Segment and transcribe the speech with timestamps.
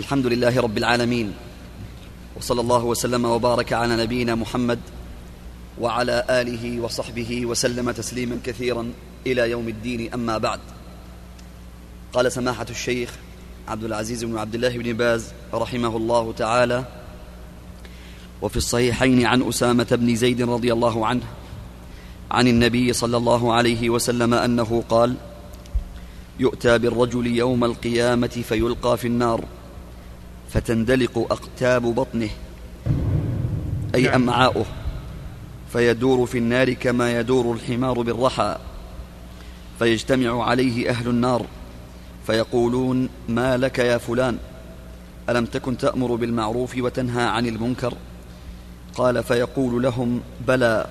[0.00, 1.32] الحمد لله رب العالمين.
[2.36, 4.78] وصلى الله وسلم وبارك على نبينا محمد
[5.80, 8.92] وعلى آله وصحبه وسلم تسليما كثيرا
[9.26, 10.12] إلى يوم الدين.
[10.14, 10.60] أما بعد
[12.12, 13.10] قال سماحة الشيخ
[13.68, 16.84] عبد العزيز بن عبد الله بن باز رحمه الله تعالى
[18.42, 21.24] وفي الصحيحين عن أسامة بن زيد رضي الله عنه
[22.30, 25.14] عن النبي صلى الله عليه وسلم أنه قال
[26.40, 29.44] يؤتى بالرجل يوم القيامة فيلقى في النار
[30.52, 32.28] فتندلق أقتاب بطنه
[33.94, 34.22] أي نعم.
[34.22, 34.64] أمعاؤه
[35.72, 38.56] فيدور في النار كما يدور الحمار بالرحى
[39.78, 41.46] فيجتمع عليه أهل النار
[42.26, 44.38] فيقولون ما لك يا فلان؟
[45.28, 47.94] ألم تكن تأمر بالمعروف وتنهى عن المنكر؟
[48.94, 50.86] قال فيقول لهم بلى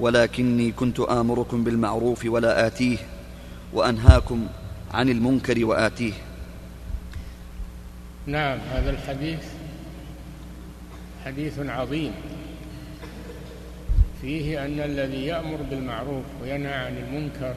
[0.00, 2.98] ولكني كنت آمركم بالمعروف ولا آتيه
[3.72, 4.46] وأنهاكم
[4.94, 6.12] عن المنكر وآتيه.
[8.26, 9.44] نعم هذا الحديث
[11.24, 12.12] حديث عظيم.
[14.22, 17.54] فيه أن الذي يأمر بالمعروف وينهى عن المنكر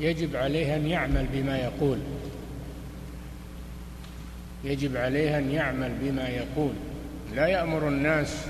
[0.00, 1.98] يجب عليه أن يعمل بما يقول.
[4.64, 6.72] يجب عليه أن يعمل بما يقول.
[7.34, 8.46] لا يأمر الناس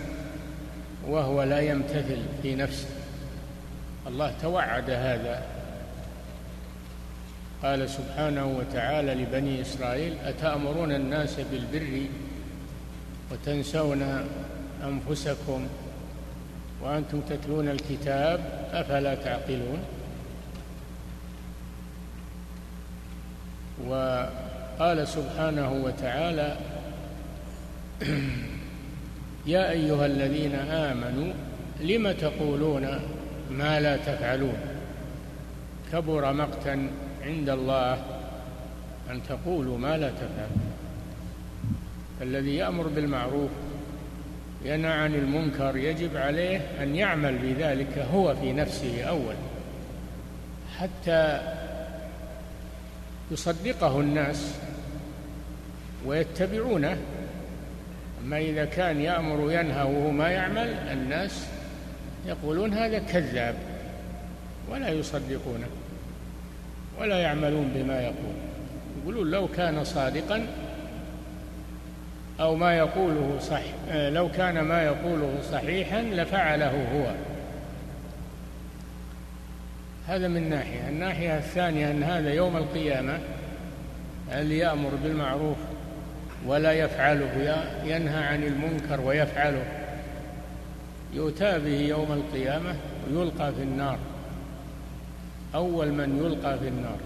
[1.06, 2.88] وهو لا يمتثل في نفسه.
[4.06, 5.59] الله توعد هذا.
[7.62, 12.06] قال سبحانه وتعالى لبني إسرائيل أتأمرون الناس بالبر
[13.32, 14.26] وتنسون
[14.84, 15.66] أنفسكم
[16.82, 18.40] وأنتم تتلون الكتاب
[18.72, 19.78] أفلا تعقلون؟
[23.86, 26.56] وقال سبحانه وتعالى
[29.46, 31.32] يا أيها الذين آمنوا
[31.80, 33.00] لم تقولون
[33.50, 34.56] ما لا تفعلون؟
[35.92, 36.90] كبر مقتا
[37.24, 37.92] عند الله
[39.10, 40.72] أن تقولوا ما لا تفعلون.
[42.22, 43.50] الذي يأمر بالمعروف
[44.64, 49.34] ينهى عن المنكر يجب عليه أن يعمل بذلك هو في نفسه أول
[50.78, 51.40] حتى
[53.30, 54.54] يصدقه الناس
[56.06, 56.96] ويتبعونه.
[58.24, 61.46] أما إذا كان يأمر وينهى وهو ما يعمل الناس
[62.26, 63.54] يقولون هذا كذاب
[64.70, 65.66] ولا يصدقونه.
[66.98, 68.34] ولا يعملون بما يقول.
[69.02, 70.46] يقولون لو كان صادقا
[72.40, 73.62] أو ما يقوله صح
[73.92, 77.14] لو كان ما يقوله صحيحا لفعله هو.
[80.08, 80.88] هذا من ناحية.
[80.88, 83.18] الناحية الثانية أن هذا يوم القيامة
[84.32, 85.56] اللي يأمر بالمعروف
[86.46, 89.64] ولا يفعله ينهى عن المنكر ويفعله
[91.14, 92.74] يؤتى به يوم القيامة
[93.08, 93.98] ويلقى في النار.
[95.54, 96.98] أول من يلقى في النار.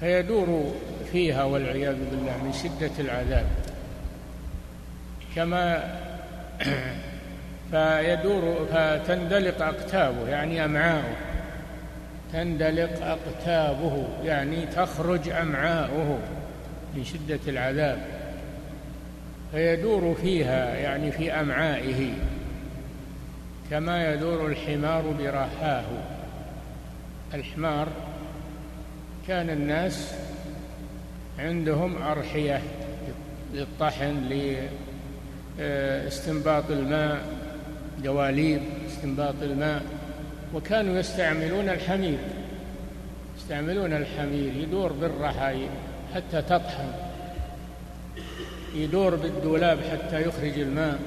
[0.00, 0.74] فيدور
[1.12, 3.46] فيها والعياذ بالله من شدة العذاب.
[5.36, 5.94] كما
[7.70, 11.16] فيدور فتندلق أقتابه يعني أمعاؤه.
[12.32, 16.18] تندلق أقتابه يعني تخرج أمعاؤه
[16.94, 17.98] من شدة العذاب.
[19.52, 22.12] فيدور فيها يعني في أمعائه.
[23.70, 25.84] كما يدور الحمار برحاه.
[27.34, 27.88] الحمار
[29.28, 30.14] كان الناس
[31.38, 32.62] عندهم أرحية
[33.54, 34.28] للطحن
[35.58, 37.20] لاستنباط الماء
[38.04, 39.82] دواليب استنباط الماء
[40.54, 42.18] وكانوا يستعملون الحمير.
[43.38, 45.68] يستعملون الحمير يدور بالرحى
[46.14, 46.92] حتى تطحن
[48.74, 50.98] يدور بالدولاب حتى يخرج الماء.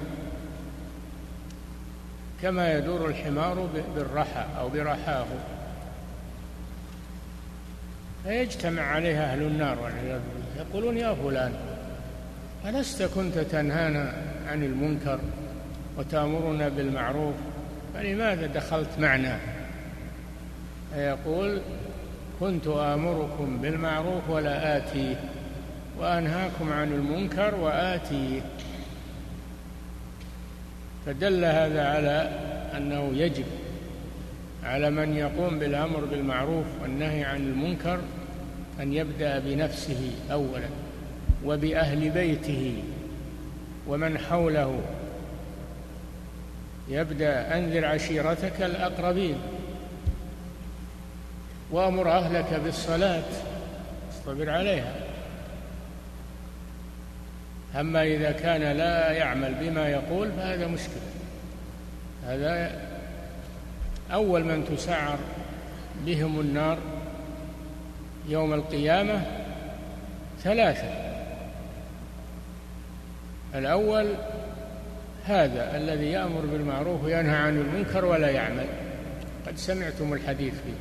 [2.42, 5.26] كما يدور الحمار بالرحى أو برحاه.
[8.24, 10.70] فيجتمع عليها أهل النار والعياذ بالله.
[10.70, 11.54] يقولون يا فلان
[12.66, 14.14] ألست كنت تنهانا
[14.48, 15.20] عن المنكر
[15.98, 17.36] وتأمرنا بالمعروف؟
[17.94, 19.40] فلماذا دخلت معنا؟
[20.94, 21.62] فيقول
[22.40, 25.16] كنت آمركم بالمعروف ولا آتيه
[26.00, 28.42] وأنهاكم عن المنكر وآتيه
[31.06, 32.30] فدل هذا على
[32.78, 33.46] أنه يجب
[34.64, 38.00] على من يقوم بالأمر بالمعروف والنهي عن المنكر
[38.80, 40.70] أن يبدأ بنفسه أولا
[41.46, 42.84] وبأهل بيته
[43.88, 44.82] ومن حوله.
[46.90, 49.36] يبدأ أنذر عشيرتك الأقربين
[51.72, 53.24] وأمر أهلك بالصلاة
[54.12, 55.11] اصطبر عليها.
[57.80, 61.02] أما إذا كان لا يعمل بما يقول فهذا مشكلة.
[62.28, 62.82] هذا
[64.14, 65.18] أول من تسعر
[66.06, 66.78] بهم النار
[68.30, 69.22] يوم القيامة
[70.44, 70.88] ثلاثة.
[73.56, 74.14] الأول
[75.26, 78.66] هذا الذي يأمر بالمعروف وينهى عن المنكر ولا يعمل.
[79.48, 80.80] قد سمعتم الحديث فيه.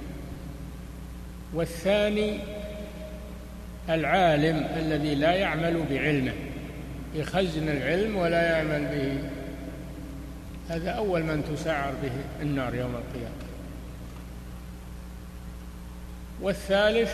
[1.54, 2.38] والثاني
[3.88, 6.32] العالم الذي لا يعمل بعلمه.
[7.14, 9.18] يخزن العلم ولا يعمل به.
[10.74, 12.12] هذا أول من تسعر به
[12.42, 13.34] النار يوم القيامة.
[16.40, 17.10] والثالث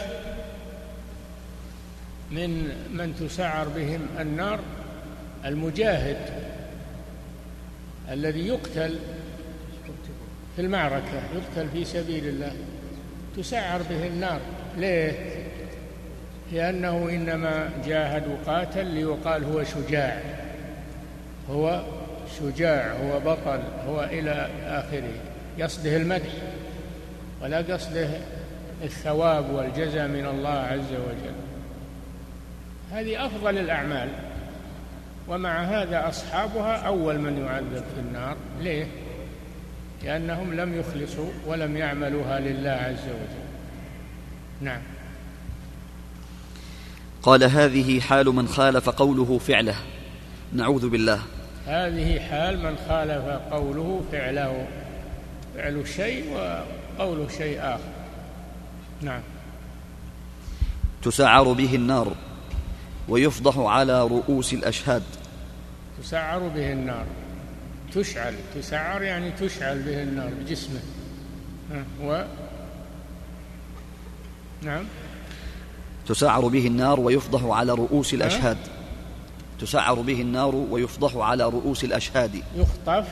[2.30, 2.50] من
[2.92, 4.60] من تسعر بهم النار
[5.44, 6.16] المجاهد
[8.10, 8.98] الذي يقتل
[10.56, 12.52] في المعركة يقتل في سبيل الله.
[13.36, 14.40] تسعر به النار.
[14.76, 15.12] ليه؟
[16.52, 20.20] لأنه إنما جاهد وقاتل ليقال هو شجاع.
[21.50, 21.82] هو
[22.38, 25.12] شجاع هو بطل هو إلى آخره.
[25.60, 26.32] قصده المدح
[27.42, 28.08] ولا قصده
[28.82, 31.34] الثواب والجزاء من الله عز وجل.
[32.92, 34.08] هذه أفضل الأعمال.
[35.28, 38.36] ومع هذا أصحابها أول من يعذب في النار.
[38.60, 38.86] ليه؟
[40.04, 43.46] لأنهم لم يخلصوا ولم يعملوها لله عز وجل.
[44.60, 44.80] نعم.
[47.22, 49.76] قال هذه حال من خالف قوله فعله.
[50.52, 51.20] نعوذ بالله.
[51.66, 54.66] هذه حال من خالف قوله فعله.
[55.56, 56.24] فعل شيء
[56.98, 57.92] وقوله شيء آخر.
[59.02, 59.20] نعم.
[61.02, 62.12] تسعر به النار
[63.08, 65.02] ويفضح على رؤوس الأشهاد.
[66.02, 67.06] تسعر به النار.
[67.94, 68.34] تشعل.
[68.54, 70.80] تسعر يعني تشعل به النار بجسمه.
[72.02, 72.24] و؟
[74.62, 74.84] نعم.
[76.08, 78.58] تسعر به النار ويفضح على رؤوس الأشهاد.
[79.60, 82.42] تسعر به النار ويفضح على رؤوس الأشهاد.
[82.56, 83.08] يخطف.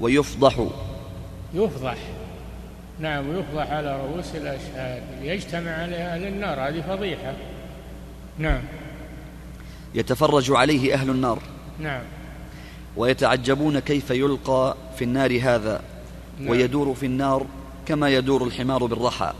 [0.00, 0.66] ويفضح.
[1.54, 1.96] يفضح.
[3.00, 5.02] نعم ويفضح على رؤوس الأشهاد.
[5.22, 7.34] يجتمع عليها أهل النار هذه فضيحة.
[8.38, 8.62] نعم.
[9.94, 11.38] يتفرج عليه أهل النار.
[11.78, 12.02] نعم.
[12.96, 15.80] ويتعجبون كيف يلقى في النار هذا.
[16.38, 16.50] نعم.
[16.50, 17.46] ويدور في النار
[17.86, 19.32] كما يدور الحمار بالرحى.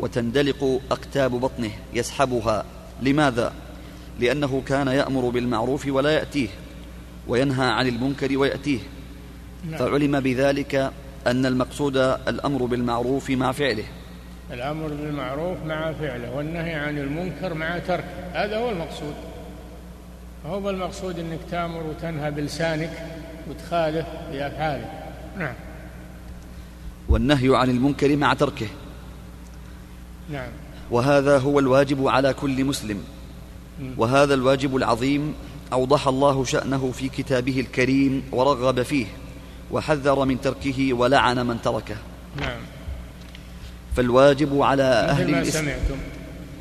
[0.00, 2.64] وتندلق أقتاب بطنه يسحبها.
[3.02, 3.52] لماذا؟
[4.20, 6.48] لأنه كان يأمر بالمعروف ولا يأتيه
[7.28, 8.78] وينهى عن المنكر ويأتيه.
[9.70, 9.78] نعم.
[9.78, 10.92] فعلم بذلك
[11.26, 13.84] أن المقصود الأمر بالمعروف مع فعله.
[14.52, 18.04] الأمر بالمعروف مع فعله والنهي عن المنكر مع تركه.
[18.32, 19.14] هذا هو المقصود.
[20.46, 22.90] هو بالمقصود أنك تأمر وتنهى بلسانك
[23.50, 24.90] وتخالف بأفعالك.
[25.38, 25.54] نعم.
[27.08, 28.66] والنهي عن المنكر مع تركه.
[30.32, 30.50] نعم.
[30.90, 33.04] وهذا هو الواجب على كل مسلم.
[33.96, 35.34] وهذا الواجب العظيم
[35.72, 39.06] أوضح الله شأنه في كتابه الكريم ورغب فيه
[39.70, 41.96] وحذر من تركه ولعن من تركه.
[42.40, 42.60] نعم.
[43.96, 45.96] فالواجب على أهل ما سمعتم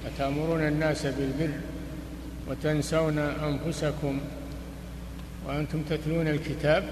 [0.06, 1.54] أتأمرون الناس بالبر
[2.50, 4.20] وتنسون أنفسكم
[5.48, 6.84] وأنتم تتلون الكتاب؟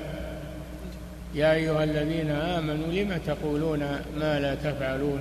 [1.35, 3.79] يا أيها الذين آمنوا لم تقولون
[4.19, 5.19] ما لا تفعلون؟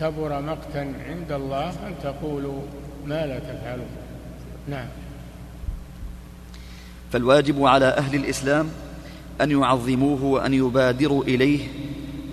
[0.00, 2.60] كبر مقتا عند الله أن تقولوا
[3.06, 3.88] ما لا تفعلون.
[4.68, 4.88] نعم.
[7.12, 8.68] فالواجب على أهل الإسلام
[9.40, 11.60] أن يعظموه وأن يبادروا إليه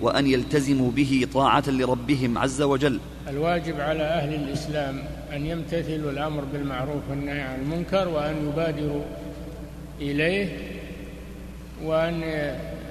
[0.00, 3.00] وأن يلتزموا به طاعة لربهم عز وجل.
[3.28, 9.02] الواجب على أهل الإسلام أن يمتثلوا الأمر بالمعروف والنهي عن المنكر وأن يبادروا
[10.00, 10.48] إليه
[11.84, 12.22] وأن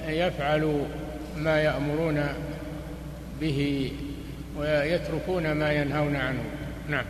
[0.08, 0.84] يفعلوا
[1.36, 2.24] ما يأمرون
[3.40, 3.90] به
[4.58, 6.44] ويتركون ما ينهون عنه.
[6.88, 7.04] نعم.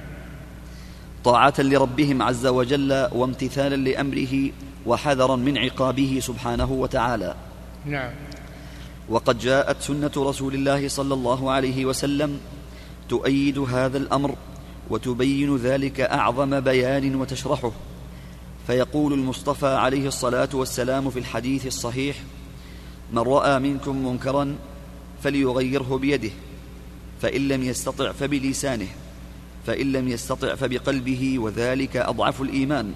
[1.24, 4.50] طاعة لربهم عز وجل وامتثالا لأمره
[4.86, 7.34] وحذرا من عقابه سبحانه وتعالى.
[7.86, 8.10] نعم.
[9.08, 12.40] وقد جاءت سنة رسول الله صلى الله عليه وسلم
[13.08, 14.34] تؤيد هذا الأمر
[14.90, 17.72] وتبين ذلك أعظم بيان وتشرحه.
[18.66, 22.16] فيقول المصطفى عليه الصلاة والسلام في الحديث الصحيح
[23.12, 24.56] من رأى منكم منكرا
[25.22, 26.30] فليغيره بيده.
[27.22, 28.88] فإن لم يستطع فبلسانه
[29.66, 32.94] فإن لم يستطع فبقلبه وذلك أضعف الإيمان.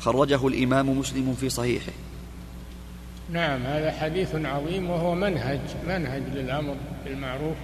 [0.00, 1.92] خرجه الإمام مسلم في صحيحه.
[3.30, 7.56] نعم هذا حديث عظيم وهو منهج منهج للأمر بالمعروف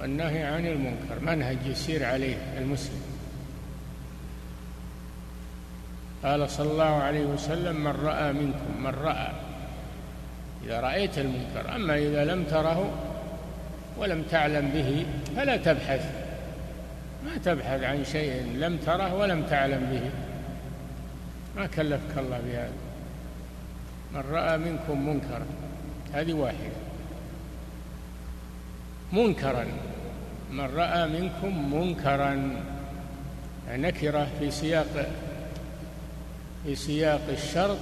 [0.00, 3.00] والنهي عن المنكر منهج يسير عليه المسلم.
[6.24, 9.32] قال صلى الله عليه وسلم من رأى منكم من رأى
[10.64, 12.92] إذا رأيت المنكر أما إذا لم تره
[13.98, 16.06] ولم تعلم به فلا تبحث.
[17.24, 20.10] ما تبحث عن شيء لم تره ولم تعلم به.
[21.56, 22.72] ما كلفك الله بهذا.
[24.14, 25.46] من رأى منكم منكرا
[26.12, 26.76] هذه واحدة.
[29.12, 29.66] منكرا.
[30.50, 32.50] من رأى منكم منكرا.
[33.68, 35.08] نكرة في سياق
[36.64, 37.78] في سياق الشرط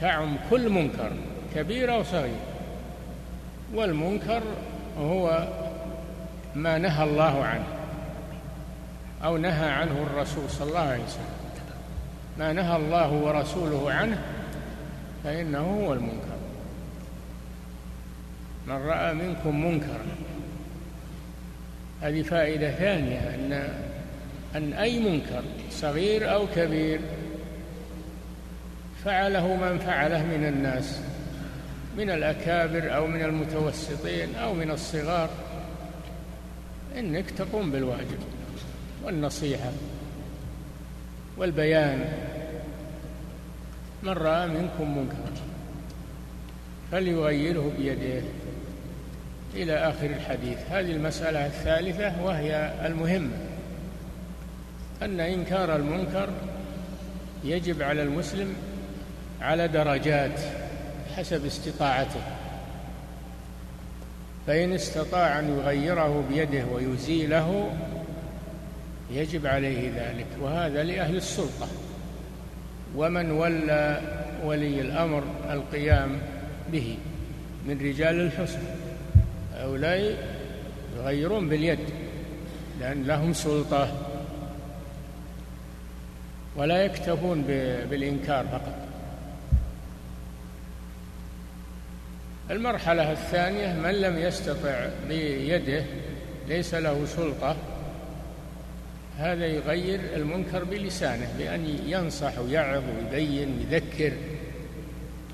[0.00, 1.12] تعم كل منكر
[1.54, 2.36] كبير أو صغير.
[3.74, 4.42] والمنكر
[4.98, 5.48] هو
[6.54, 7.66] ما نهى الله عنه
[9.24, 11.36] أو نهى عنه الرسول صلى الله عليه وسلم.
[12.38, 14.18] ما نهى الله ورسوله عنه
[15.24, 16.36] فإنه هو المنكر.
[18.66, 20.06] من رأى منكم منكرا
[22.02, 23.68] هذه فائدة ثانية أن
[24.56, 27.00] أن أي منكر صغير أو كبير
[29.04, 31.00] فعله من فعله من الناس.
[31.96, 35.30] من الأكابر أو من المتوسطين أو من الصغار.
[36.98, 38.18] إنك تقوم بالواجب
[39.04, 39.70] والنصيحة
[41.36, 42.04] والبيان.
[44.02, 45.32] من رأى منكم منكرا
[46.92, 48.22] فليغيره بيده
[49.54, 50.58] إلى آخر الحديث.
[50.70, 53.36] هذه المسألة الثالثة وهي المهمة
[55.02, 56.28] أن إنكار المنكر
[57.44, 58.54] يجب على المسلم
[59.40, 60.40] على درجات
[61.16, 62.20] حسب استطاعته.
[64.46, 67.72] فإن استطاع أن يغيره بيده ويزيله
[69.10, 71.68] يجب عليه ذلك وهذا لأهل السلطة.
[72.96, 74.00] ومن ولى
[74.44, 76.18] ولي الأمر القيام
[76.72, 76.98] به
[77.66, 78.62] من رجال الحسن
[79.54, 80.16] هؤلاء
[80.96, 81.78] يغيرون باليد
[82.80, 83.88] لأن لهم سلطة.
[86.56, 87.42] ولا يكتفون
[87.90, 88.85] بالإنكار فقط.
[92.50, 95.84] المرحلة الثانية من لم يستطع بيده
[96.48, 97.56] ليس له سلطة
[99.18, 104.12] هذا يغير المنكر بلسانه بأن ينصح ويعظ ويبين ويذكر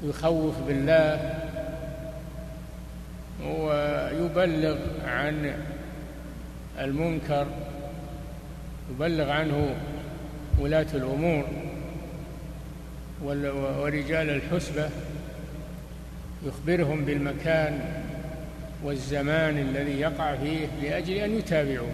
[0.03, 1.35] ويخوف بالله
[3.45, 5.55] ويبلغ عن
[6.81, 7.47] المنكر
[8.91, 9.75] يبلغ عنه
[10.59, 11.45] ولاة الأمور
[13.23, 14.91] ورجال الحسبة.
[16.47, 17.81] يخبرهم بالمكان
[18.85, 21.93] والزمان الذي يقع فيه لأجل أن يتابعوا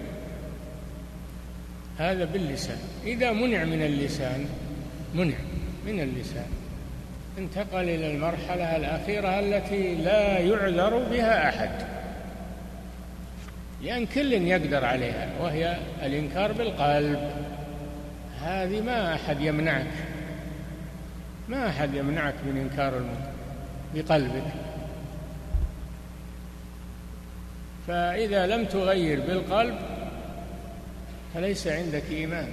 [1.99, 2.79] هذا باللسان.
[3.07, 4.47] إذا منع من اللسان
[5.15, 5.37] منع
[5.87, 6.47] من اللسان.
[7.39, 11.71] انتقل إلى المرحلة الأخيرة التي لا يعذر بها أحد.
[13.83, 17.31] لأن كل يقدر عليها وهي الإنكار بالقلب.
[18.43, 19.87] هذه ما أحد يمنعك.
[21.49, 23.28] ما أحد يمنعك من إنكار المنكر.
[23.95, 24.53] بقلبك.
[27.87, 29.79] فإذا لم تغير بالقلب
[31.35, 32.49] فليس عندك إيمان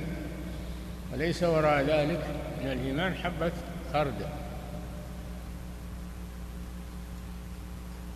[1.13, 2.21] وليس وراء ذلك
[2.63, 3.51] من الإيمان حبة
[3.93, 4.25] خردل.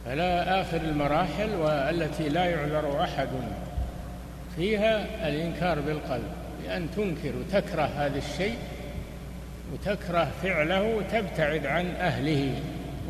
[0.06, 3.30] فلا آخر المراحل والتي لا يعذر أحد
[4.56, 6.32] فيها الإنكار بالقلب
[6.64, 8.58] بأن تنكر وتكره هذا الشيء
[9.74, 12.54] وتكره فعله وتبتعد عن أهله.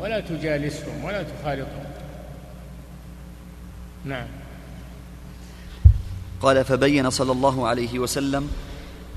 [0.00, 1.84] ولا تجالسهم ولا تخالطهم.
[4.04, 4.26] نعم.
[6.40, 8.50] قال فبين صلى الله عليه وسلم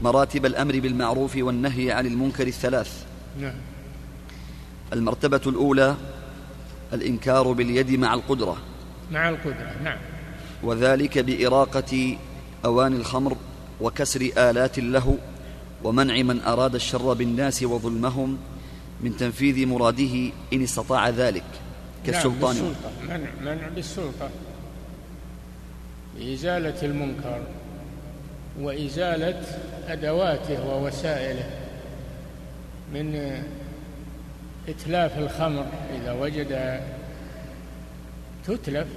[0.02, 3.06] مراتب الأمر بالمعروف والنهي عن المنكر الثلاث.
[3.40, 3.56] نعم.
[4.94, 5.96] المرتبة الأولى
[6.94, 8.58] الإنكار باليد مع القدرة.
[9.12, 9.98] مع القدرة نعم.
[10.64, 12.18] وذلك بإراقة
[12.66, 13.38] اواني الخمر
[13.82, 15.18] وكسر آلات له
[15.84, 18.38] ومنع من أراد الشر بالناس وظلمهم
[19.04, 21.44] من تنفيذ مراده إن استطاع ذلك
[22.06, 22.56] كالسلطان.
[22.56, 22.92] نعم بالسلطة.
[23.04, 24.30] منع منع بالسلطة.
[26.18, 27.42] بإزالة المنكر
[28.60, 29.42] وإزالة
[29.88, 31.50] أدواته ووسائله
[32.94, 33.42] من
[34.70, 35.66] إتلاف الخمر
[36.02, 36.82] إذا وجد
[38.48, 38.88] تتلف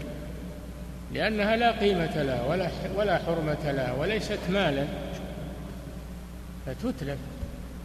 [1.14, 4.86] لأنها لا قيمة لها ولا ولا حرمة لها وليست مالا
[6.66, 7.18] فتتلف.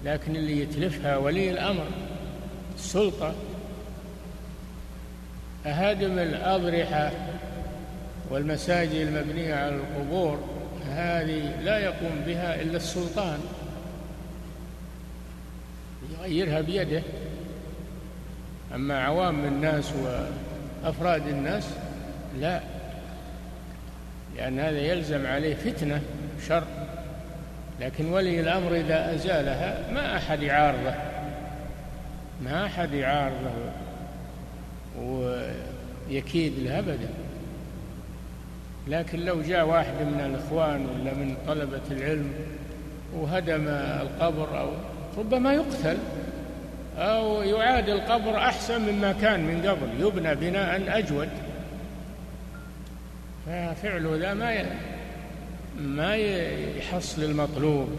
[0.05, 1.85] لكن اللي يتلفها ولي الأمر
[2.75, 3.33] السلطة
[5.65, 7.11] أهادم الأضرحة
[8.29, 10.39] والمساجد المبنية على القبور
[10.89, 13.39] هذه لا يقوم بها إلا السلطان.
[16.19, 17.01] يغيرها بيده.
[18.75, 19.93] أما عوام الناس
[20.83, 21.67] وأفراد الناس
[22.39, 22.61] لا.
[24.37, 26.01] لأن هذا يلزم عليه فتنة
[26.47, 26.63] شر.
[27.81, 31.10] لكن ولي الأمر إذا أزالها ما أحد يعارضه.
[32.45, 33.51] ما أحد يعارضه
[34.99, 37.09] ويكيد له أبدا.
[38.87, 42.33] لكن لو جاء واحد من الإخوان ولا من طلبة العلم
[43.15, 44.69] وهدم القبر أو
[45.17, 45.97] ربما يقتل
[46.97, 51.29] أو يعاد القبر أحسن مما كان من قبل يبنى بناء أجود.
[53.45, 54.65] ففعله ذا ما
[55.81, 57.89] ما يحصل المطلوب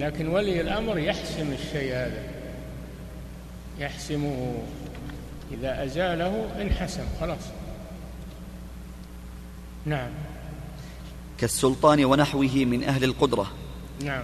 [0.00, 2.29] لكن ولي الأمر يحسم الشيء هذا.
[3.80, 4.54] يحسمه
[5.52, 7.44] إذا أزاله انحسم خلاص.
[9.86, 10.10] نعم.
[11.38, 13.50] كالسلطان ونحوه من أهل القدرة.
[14.04, 14.22] نعم.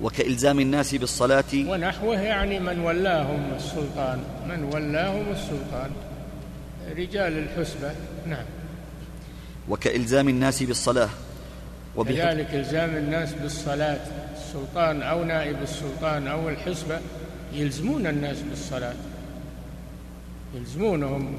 [0.00, 1.44] وكإلزام الناس بالصلاة.
[1.54, 5.90] ونحوه يعني من ولاهم السلطان من ولاهم السلطان.
[6.96, 7.92] رجال الحسبة
[8.26, 8.44] نعم.
[9.68, 11.08] وكإلزام الناس بالصلاة.
[11.96, 14.00] وكذلك إلزام الناس بالصلاة
[14.36, 17.00] السلطان أو نائب السلطان أو الحسبة.
[17.52, 18.94] يلزمون الناس بالصلاة.
[20.54, 21.34] يلزمونهم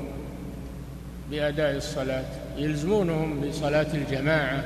[1.31, 2.25] بأداء الصلاة.
[2.57, 4.63] يلزمونهم بصلاة الجماعة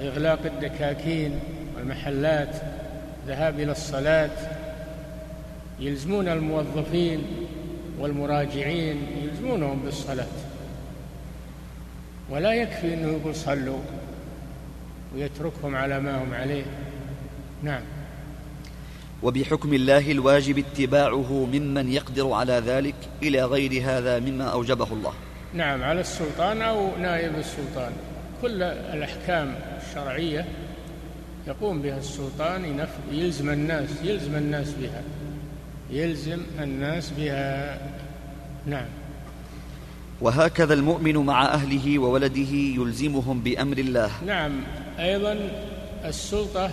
[0.00, 1.40] إغلاق الدكاكين
[1.76, 2.56] والمحلات
[3.26, 4.30] ذهاب إلى الصلاة.
[5.80, 7.22] يلزمون الموظفين
[7.98, 10.26] والمراجعين يلزمونهم بالصلاة.
[12.30, 13.78] ولا يكفي أنه يقول صلوا
[15.14, 16.64] ويتركهم على ما هم عليه.
[17.62, 17.82] نعم.
[19.22, 25.12] وبحكم الله الواجب اتباعه ممن يقدر على ذلك إلى غير هذا مما أوجبه الله.
[25.54, 27.92] نعم على السلطان أو نائب السلطان.
[28.42, 30.46] كل الأحكام الشرعية
[31.46, 35.02] يقوم بها السلطان يلزم الناس يلزم الناس بها.
[35.90, 37.78] يلزم الناس بها.
[38.66, 38.86] نعم.
[40.20, 44.10] وهكذا المؤمن مع أهله وولده يلزمهم بأمر الله.
[44.26, 44.52] نعم
[44.98, 45.38] أيضا
[46.04, 46.70] السلطة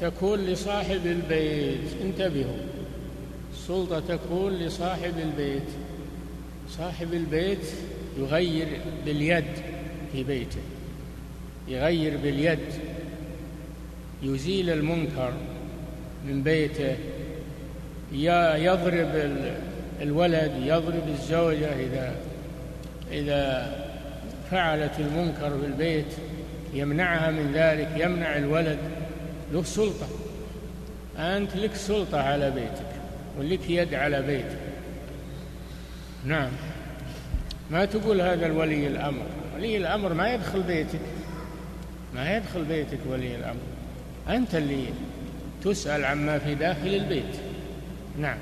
[0.00, 1.80] تكون لصاحب البيت.
[2.04, 2.56] انتبهوا.
[3.52, 5.68] السلطة تكون لصاحب البيت.
[6.70, 7.66] صاحب البيت
[8.18, 8.68] يغير
[9.06, 9.44] باليد
[10.12, 10.60] في بيته.
[11.68, 12.58] يغير باليد.
[14.22, 15.32] يزيل المنكر
[16.26, 16.96] من بيته.
[18.12, 19.32] يضرب
[20.02, 22.16] الولد يضرب الزوجة إذا
[23.12, 23.72] إذا
[24.50, 26.12] فعلت المنكر في البيت.
[26.74, 28.78] يمنعها من ذلك يمنع الولد
[29.52, 30.06] له سلطة.
[31.18, 32.96] أنت لك سلطة على بيتك
[33.38, 34.58] ولك يد على بيتك.
[36.24, 36.50] نعم.
[37.70, 41.00] ما تقول هذا الولي الأمر؟ ولي الأمر ما يدخل بيتك.
[42.14, 43.60] ما يدخل بيتك ولي الأمر.
[44.28, 44.84] أنت اللي
[45.64, 47.36] تسأل عما في داخل البيت.
[48.18, 48.38] نعم.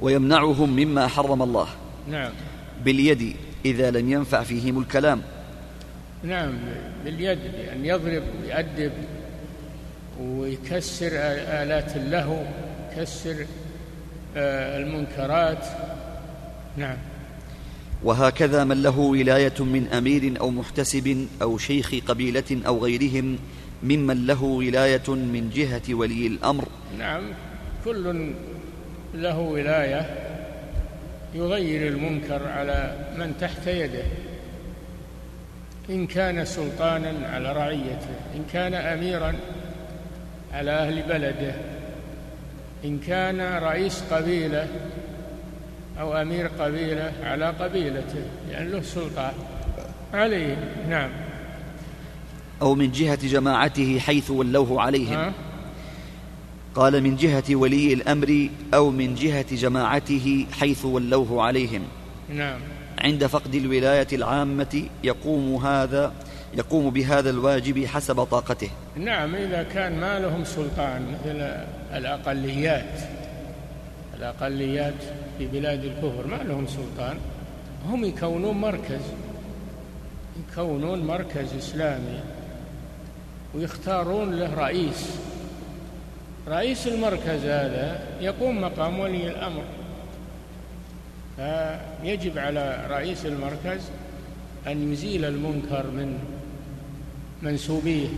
[0.00, 1.68] ويمنعهم مما حرم الله.
[2.08, 2.32] نعم.
[2.84, 5.22] باليد إذا لم ينفع فيهم الكلام.
[6.22, 6.52] نعم.
[7.04, 8.92] باليد بأن يضرب ويأدب
[10.20, 11.10] ويكسر
[11.62, 12.42] آلات اللهو
[12.92, 13.46] يكسر
[14.36, 15.66] المنكرات.
[16.76, 16.96] نعم.
[18.04, 23.38] وهكذا من له ولاية من أمير أو محتسب أو شيخ قبيلة أو غيرهم
[23.82, 26.68] ممن له ولاية من جهة ولي الأمر.
[26.98, 27.22] نعم.
[27.84, 28.32] كل
[29.14, 30.06] له ولاية
[31.34, 34.04] يغير المنكر على من تحت يده.
[35.90, 39.34] إن كان سلطانا على رعيته إن كان أميرا
[40.52, 41.54] على أهل بلده.
[42.84, 44.68] إن كان رئيس قبيلة
[46.00, 49.32] أو أمير قبيلة على قبيلته لأن له سلطان
[50.14, 50.56] عليه.
[50.88, 51.10] نعم.
[52.62, 55.32] أو من جهة جماعته حيث ولوه عليهم.
[56.74, 61.82] قال من جهة ولي الأمر أو من جهة جماعته حيث ولوه عليهم.
[62.34, 62.60] نعم.
[62.98, 66.12] عند فقد الولاية العامة يقوم هذا
[66.54, 68.70] يقوم بهذا الواجب حسب طاقته.
[68.96, 71.40] نعم إذا كان ما لهم سلطان مثل
[71.98, 73.00] الأقليات.
[74.16, 74.94] الأقليات
[75.38, 77.16] في بلاد الكفر ما لهم سلطان.
[77.88, 79.00] هم يكونون مركز
[80.36, 82.20] يكونون مركز إسلامي
[83.54, 85.16] ويختارون له رئيس.
[86.48, 89.62] رئيس المركز هذا يقوم مقام ولي الأمر.
[91.36, 93.80] فيجب على رئيس المركز
[94.66, 96.18] أن يزيل المنكر من
[97.42, 98.08] منسوبيه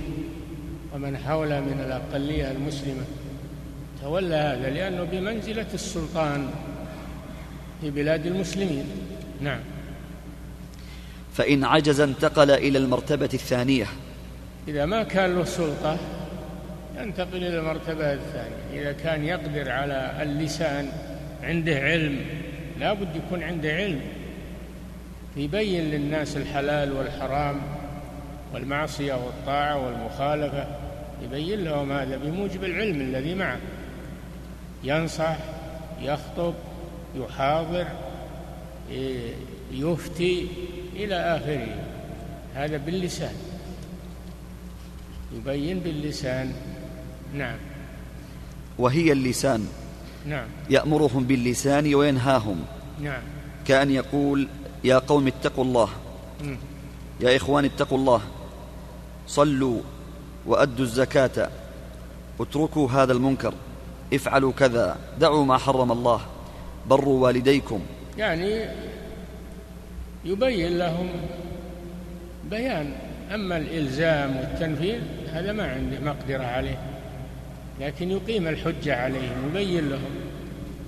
[0.94, 3.04] ومن حوله من الأقلية المسلمة.
[4.02, 6.50] تولى هذا لأنه بمنزلة السلطان
[7.80, 8.84] في بلاد المسلمين.
[9.40, 9.60] نعم.
[11.34, 13.86] فإن عجز انتقل إلى المرتبة الثانية.
[14.68, 15.98] إذا ما كان له سلطة
[16.98, 18.82] ينتقل إلى المرتبة الثانية.
[18.82, 20.88] إذا كان يقدر على اللسان
[21.42, 22.20] عنده علم
[22.80, 24.00] لا بد يكون عنده علم.
[25.36, 27.60] يبين للناس الحلال والحرام
[28.54, 30.66] والمعصية والطاعة والمخالفة
[31.22, 33.58] يبين لهم هذا بموجب العلم الذي معه.
[34.84, 35.36] ينصح
[36.00, 36.54] يخطب
[37.16, 37.86] يحاضر
[39.72, 40.48] يفتي
[40.96, 41.68] إلى آخره.
[42.54, 43.34] هذا باللسان.
[45.36, 46.52] يبين باللسان.
[47.34, 47.56] نعم.
[48.78, 49.68] وهي اللسان.
[50.26, 50.46] نعم.
[50.70, 52.64] يأمرهم باللسان وينهاهم.
[53.00, 53.22] نعم.
[53.66, 54.48] كأن يقول
[54.84, 55.88] يا قوم اتقوا الله.
[57.20, 58.20] يا إخوان اتقوا الله.
[59.26, 59.80] صلوا
[60.46, 61.50] وأدوا الزكاة.
[62.40, 63.54] اتركوا هذا المنكر.
[64.14, 64.96] افعلوا كذا.
[65.20, 66.20] دعوا ما حرم الله.
[66.88, 67.80] بروا والديكم.
[68.18, 68.64] يعني
[70.24, 71.08] يبين لهم
[72.50, 72.92] بيان.
[73.34, 75.00] أما الإلزام والتنفيذ
[75.32, 76.78] هذا ما عنده مقدرة عليه.
[77.80, 80.14] لكن يقيم الحجة عليهم يبين لهم.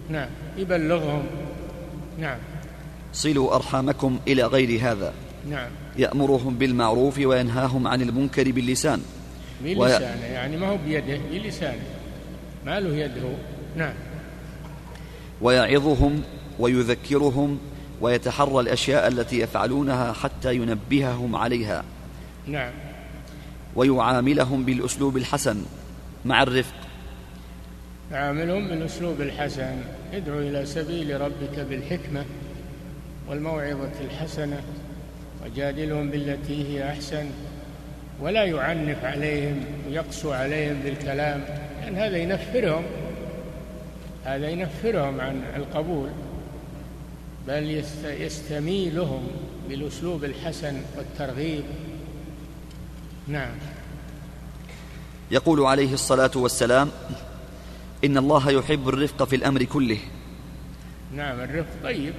[0.09, 1.27] نعم يبلغهم.
[2.19, 2.39] نعم.
[3.13, 5.13] صلوا أرحامكم إلى غير هذا.
[5.51, 5.71] نعم.
[5.99, 9.03] يأمرهم بالمعروف وينهاهم عن المنكر باللسان.
[9.65, 11.83] بلسانه يعني ما هو بيده بلسانه.
[12.67, 13.33] ما له يد هو
[13.77, 13.95] نعم.
[15.41, 16.23] ويعظهم
[16.59, 17.59] ويذكرهم
[18.01, 21.85] ويتحرى الأشياء التي يفعلونها حتى ينبههم عليها.
[22.47, 22.73] نعم.
[23.77, 25.63] ويعاملهم بالأسلوب الحسن
[26.25, 26.75] مع الرفق.
[28.13, 29.77] يعاملهم بالأسلوب الحسن.
[30.13, 32.25] ادعو إلى سبيل ربك بالحكمة
[33.29, 34.63] والموعظة الحسنة.
[35.47, 37.27] وجادلهم بالتي هي أحسن
[38.21, 41.45] ولا يعنف عليهم ويقسو عليهم بالكلام
[41.81, 42.83] لأن هذا ينفرهم
[44.25, 46.09] هذا ينفرهم عن القبول
[47.49, 49.27] بل يستميلهم
[49.69, 51.65] بالأسلوب الحسن والترغيب.
[53.29, 53.55] نعم.
[55.31, 56.91] يقول عليه الصلاة والسلام
[58.05, 59.99] إن الله يحب الرفق في الأمر كله.
[61.15, 62.15] نعم الرفق طيب.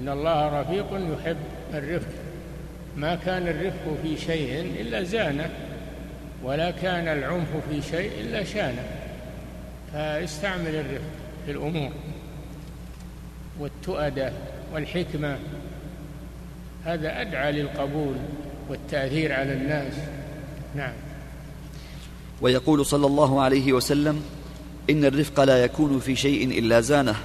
[0.00, 1.36] إن الله رفيق يحب
[1.74, 2.21] الرفق.
[2.96, 5.50] ما كان الرفق في شيء إلا زانه
[6.44, 8.84] ولا كان العنف في شيء إلا شانه.
[9.92, 11.10] فاستعمل الرفق
[11.46, 11.90] في الأمور
[13.60, 14.32] والتؤدة
[14.74, 15.38] والحكمة.
[16.84, 18.14] هذا أدعى للقبول
[18.68, 19.94] والتأثير على الناس.
[20.76, 20.92] نعم.
[22.40, 24.22] ويقول صلى الله عليه وسلم
[24.90, 27.16] إن الرفق لا يكون في شيء إلا زانه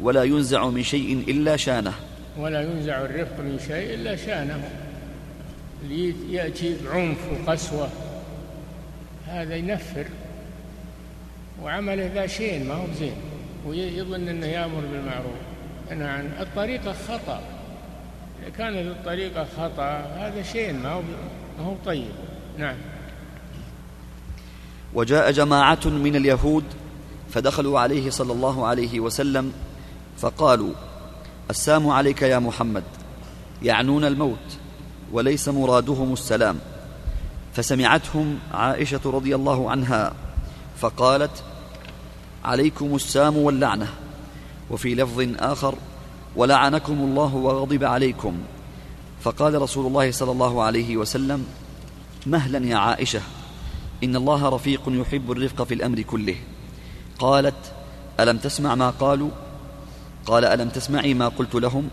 [0.00, 1.92] ولا ينزع من شيء إلا شانه.
[2.38, 4.87] ولا ينزع الرفق من شيء إلا شانه.
[6.30, 7.88] يأتي بعنف وقسوة.
[9.26, 10.06] هذا ينفر.
[11.62, 13.14] وعمله ذا شين ما هو زين
[13.66, 15.38] ويظن أنه يأمر بالمعروف.
[15.90, 17.42] أنا عن الطريقة خطأ.
[18.42, 21.02] إذا كانت الطريقة خطأ هذا شين ما هو
[21.58, 22.10] ما هو طيب.
[22.58, 22.76] نعم.
[24.94, 26.64] وجاء جماعة من اليهود
[27.30, 29.52] فدخلوا عليه صلى الله عليه وسلم
[30.18, 30.72] فقالوا
[31.50, 32.84] السام عليك يا محمد.
[33.62, 34.58] يعنون الموت.
[35.12, 36.58] وليس مرادهم السلام.
[37.54, 40.12] فسمعتهم عائشة رضي الله عنها
[40.78, 41.42] فقالت
[42.44, 43.88] عليكم السام واللعنة.
[44.70, 45.74] وفي لفظ آخر
[46.36, 48.38] ولعنكم الله وغضب عليكم.
[49.22, 51.46] فقال رسول الله صلى الله عليه وسلم
[52.26, 53.20] مهلا يا عائشة
[54.04, 56.36] إن الله رفيق يحب الرفق في الأمر كله.
[57.18, 57.72] قالت
[58.20, 59.30] ألم تسمع ما قالوا؟
[60.26, 61.88] قال ألم تسمعي ما قلت لهم؟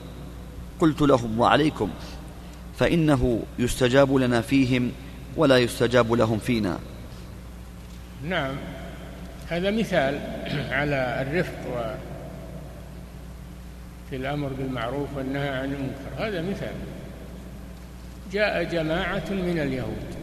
[0.80, 1.90] قلت لهم وعليكم.
[2.80, 4.92] فإنه يستجاب لنا فيهم
[5.38, 6.80] ولا يستجاب لهم فينا.
[8.24, 8.56] نعم.
[9.50, 10.20] هذا مثال
[10.78, 11.96] على الرفق و
[14.10, 16.28] في الأمر بالمعروف والنهي عن المنكر.
[16.28, 16.74] هذا مثال.
[18.32, 20.16] جاء جماعة من اليهود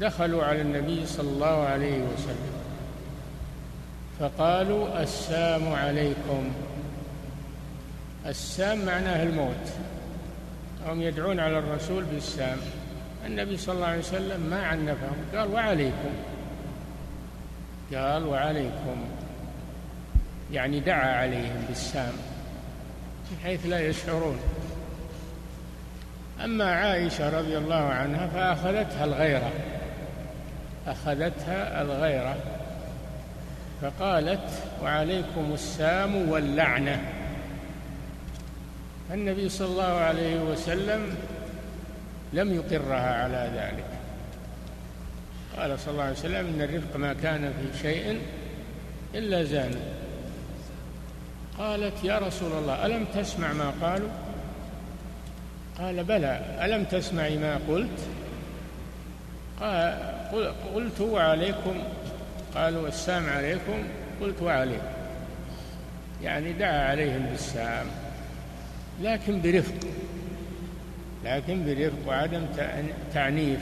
[0.00, 2.52] دخلوا على النبي صلى الله عليه وسلم
[4.20, 6.50] فقالوا السام عليكم.
[8.26, 9.72] السام معناه الموت.
[10.86, 12.58] هم يدعون على الرسول بالسام
[13.26, 15.16] النبي صلى الله عليه وسلم ما عنفهم.
[15.34, 16.10] قال وعليكم.
[17.94, 19.04] قال وعليكم.
[20.52, 22.12] يعني دعا عليهم بالسام
[23.30, 24.38] من حيث لا يشعرون.
[26.44, 29.50] أما عائشة رضي الله عنها فأخذتها الغيرة.
[30.86, 32.36] أخذتها الغيرة.
[33.82, 34.48] فقالت
[34.82, 37.02] وعليكم السام واللعنة.
[39.14, 41.14] النبي صلى الله عليه وسلم
[42.32, 43.84] لم يقرها على ذلك.
[45.56, 48.20] قال صلى الله عليه وسلم إن الرفق ما كان في شيء
[49.14, 49.74] إلا زان
[51.58, 54.08] قالت يا رسول الله ألم تسمع ما قالوا؟
[55.78, 57.98] قال بلى ألم تسمعي ما قلت؟
[59.60, 59.98] قال
[60.74, 61.82] قلت وعليكم.
[62.54, 63.84] قالوا السام عليكم
[64.20, 64.86] قلت وعليكم.
[66.22, 67.86] يعني دعا عليهم بالسام
[69.02, 69.74] لكن برفق.
[71.24, 72.42] لكن برفق وعدم
[73.14, 73.60] تعنيف.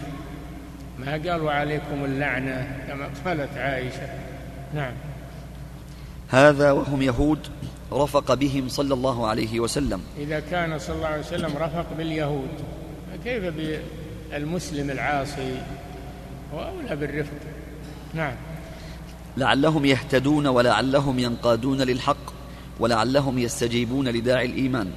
[0.99, 4.09] ما قال وعليكم اللعنة كما قالت عائشة.
[4.75, 4.93] نعم.
[6.29, 7.39] هذا وهم يهود
[7.93, 10.01] رفق بهم صلى الله عليه وسلم.
[10.19, 12.49] إذا كان صلى الله عليه وسلم رفق باليهود
[13.13, 13.45] فكيف
[14.31, 15.55] بالمسلم العاصي
[16.55, 17.41] هو أولى بالرفق؟
[18.15, 18.35] نعم.
[19.37, 22.33] لعلهم يهتدون ولعلهم ينقادون للحق
[22.81, 24.91] ولعلهم يستجيبون لداعي الإيمان.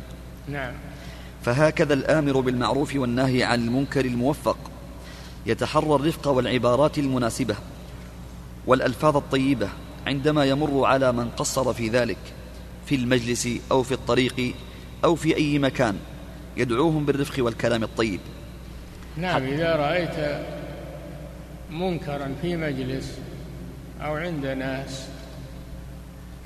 [0.48, 0.74] نعم.
[1.44, 4.58] فهكذا الآمر بالمعروف والناهي عن المنكر الموفق.
[5.46, 7.56] يتحرى الرفق والعبارات المناسبة
[8.68, 9.70] والألفاظ الطيبة
[10.08, 12.18] عندما يمر على من قصر في ذلك
[12.86, 14.56] في المجلس أو في الطريق
[15.04, 15.98] أو في أي مكان
[16.58, 18.20] يدعوهم بالرفق والكلام الطيب.
[19.18, 20.42] نعم إذا رأيت
[21.72, 23.18] منكرا في مجلس
[24.02, 25.08] أو عند ناس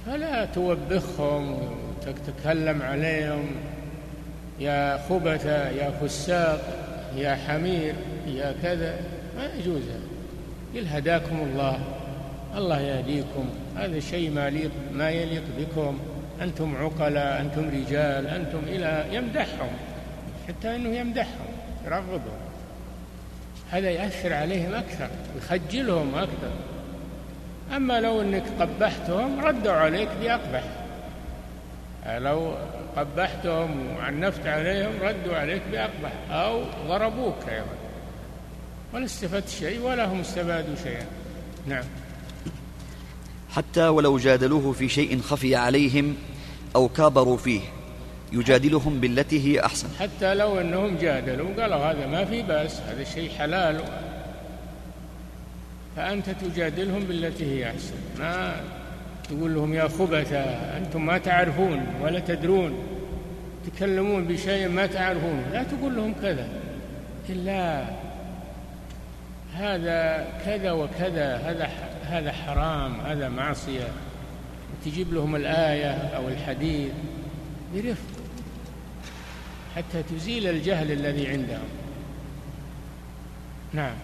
[0.05, 3.45] فلا توبخهم وتتكلم عليهم.
[4.59, 6.61] يا خبث يا فساق
[7.15, 7.93] يا حمير
[8.27, 8.99] يا كذا.
[9.37, 9.83] ما يجوز
[10.75, 11.79] قل هداكم الله.
[12.57, 13.49] الله يهديكم.
[13.77, 15.99] هذا شيء ما يليق ما يليق بكم.
[16.41, 19.69] أنتم عقلاء أنتم رجال أنتم إلى يمدحهم.
[20.47, 21.47] حتى أنه يمدحهم
[21.85, 22.39] يرغبهم.
[23.71, 26.51] هذا يأثر عليهم أكثر يخجلهم أكثر.
[27.75, 30.63] أما لو أنك قبحتهم ردوا عليك بأقبح
[32.07, 32.53] لو
[32.97, 37.75] قبحتهم وعنفت عليهم ردوا عليك بأقبح أو ضربوك أيضا.
[38.93, 41.05] ولا استفدت شيء ولا هم استفادوا شيئا.
[41.67, 41.83] نعم.
[43.49, 46.15] حتى ولو جادلوه في شيء خفي عليهم
[46.75, 47.61] أو كابروا فيه
[48.31, 49.87] يجادلهم بالتي هي أحسن.
[49.99, 53.81] حتى لو أنهم جادلوا قالوا هذا ما في بأس هذا شيء حلال.
[55.95, 57.95] فأنت تجادلهم بالتي هي أحسن.
[58.19, 58.55] ما
[59.29, 60.39] تقول لهم يا خبثة
[60.77, 62.73] أنتم ما تعرفون ولا تدرون.
[63.65, 65.43] تكلمون بشيء ما تعرفون.
[65.53, 66.47] لا تقول لهم كذا.
[67.29, 67.85] إلا
[69.53, 71.69] هذا كذا وكذا هذا
[72.05, 73.87] هذا حرام هذا معصية.
[74.85, 76.91] تجيب لهم الآية أو الحديث
[77.75, 78.15] برفق
[79.75, 81.69] حتى تزيل الجهل الذي عندهم.
[83.73, 83.95] نعم.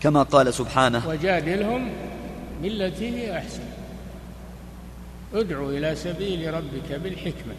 [0.00, 1.90] كما قال سبحانه وجادلهم
[2.62, 3.73] بالتي هي أحسن.
[5.34, 7.54] ادعو إلى سبيل ربك بالحكمة.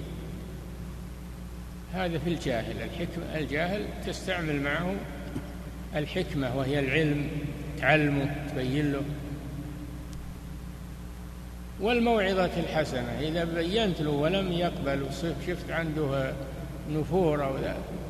[1.94, 2.82] هذا في الجاهل.
[2.82, 4.96] الحكمة الجاهل تستعمل معه
[5.96, 7.30] الحكمة وهي العلم
[7.82, 9.02] تعلمه تبين له.
[11.80, 16.34] والموعظة الحسنة إذا بينت له ولم يقبل وشفت عنده
[16.92, 17.56] نفور أو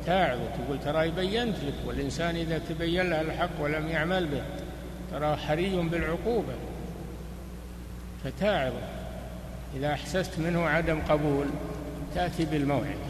[0.06, 4.42] تاعظ تقول ترى بينت لك والإنسان إذا تبين له الحق ولم يعمل به
[5.12, 6.54] ترى حري بالعقوبة
[8.24, 8.72] فتاعظ.
[9.76, 11.46] إذا أحسست منه عدم قبول
[12.14, 13.06] تأتي بالموعظة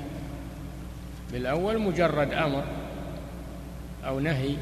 [1.33, 2.65] بالأول مجرد أمر
[4.07, 4.57] أو نهي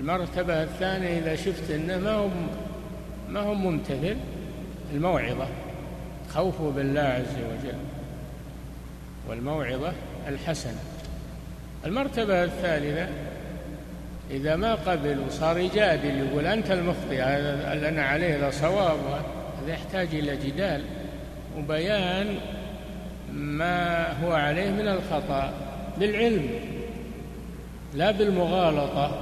[0.00, 2.28] المرتبة الثانية إذا شفت أنه ما هو
[3.28, 4.16] ما هو ممتثل
[4.92, 5.48] الموعظة
[6.34, 7.78] خوفه بالله عز وجل.
[9.28, 9.92] والموعظة
[10.28, 10.78] الحسنة.
[11.86, 13.08] المرتبة الثالثة
[14.30, 19.22] إذا ما قبل وصار يجادل يقول أنت المخطئ هذا اللي أنا عليه لا صواب.
[19.66, 20.84] هذا يحتاج إلى جدال
[21.58, 22.38] وبيان
[23.32, 25.52] ما هو عليه من الخطأ
[25.98, 26.48] بالعلم
[27.94, 29.20] لا بالمغالطة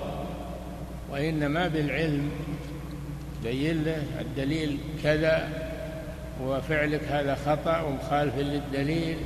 [1.11, 2.31] وإنما بالعلم.
[3.45, 5.49] بين له الدليل كذا
[6.43, 9.17] وفعلك هذا خطأ ومخالف للدليل.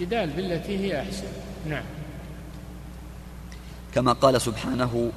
[0.00, 1.26] جدال بالتي هي أحسن.
[1.68, 1.84] نعم.
[3.94, 5.10] كما قال سبحانه